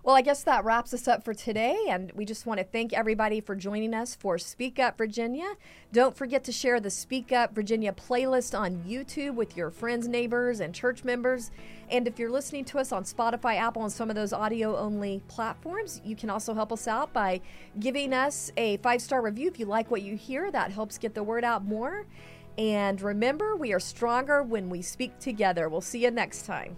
Well, 0.02 0.16
I 0.16 0.22
guess 0.22 0.42
that 0.44 0.64
wraps 0.64 0.94
us 0.94 1.06
up 1.06 1.24
for 1.24 1.34
today, 1.34 1.76
and 1.90 2.10
we 2.12 2.24
just 2.24 2.46
want 2.46 2.56
to 2.56 2.64
thank 2.64 2.94
everybody 2.94 3.42
for 3.42 3.54
joining 3.54 3.92
us 3.92 4.14
for 4.14 4.38
Speak 4.38 4.78
Up 4.78 4.96
Virginia. 4.96 5.56
Don't 5.92 6.16
forget 6.16 6.42
to 6.44 6.52
share 6.52 6.80
the 6.80 6.88
Speak 6.88 7.32
Up 7.32 7.54
Virginia 7.54 7.92
playlist 7.92 8.58
on 8.58 8.82
YouTube 8.88 9.34
with 9.34 9.58
your 9.58 9.68
friends, 9.68 10.08
neighbors, 10.08 10.60
and 10.60 10.74
church 10.74 11.04
members. 11.04 11.50
And 11.90 12.08
if 12.08 12.18
you're 12.18 12.30
listening 12.30 12.64
to 12.66 12.78
us 12.78 12.92
on 12.92 13.04
Spotify, 13.04 13.56
Apple, 13.56 13.82
and 13.82 13.92
some 13.92 14.08
of 14.08 14.16
those 14.16 14.32
audio 14.32 14.74
only 14.74 15.20
platforms, 15.28 16.00
you 16.02 16.16
can 16.16 16.30
also 16.30 16.54
help 16.54 16.72
us 16.72 16.88
out 16.88 17.12
by 17.12 17.42
giving 17.78 18.14
us 18.14 18.50
a 18.56 18.78
five 18.78 19.02
star 19.02 19.20
review 19.20 19.48
if 19.48 19.58
you 19.58 19.66
like 19.66 19.90
what 19.90 20.00
you 20.00 20.16
hear. 20.16 20.50
That 20.50 20.70
helps 20.70 20.96
get 20.96 21.14
the 21.14 21.22
word 21.22 21.44
out 21.44 21.62
more. 21.62 22.06
And 22.58 23.00
remember, 23.00 23.56
we 23.56 23.72
are 23.72 23.80
stronger 23.80 24.42
when 24.42 24.68
we 24.68 24.82
speak 24.82 25.18
together. 25.18 25.68
We'll 25.68 25.80
see 25.80 26.04
you 26.04 26.10
next 26.10 26.46
time. 26.46 26.76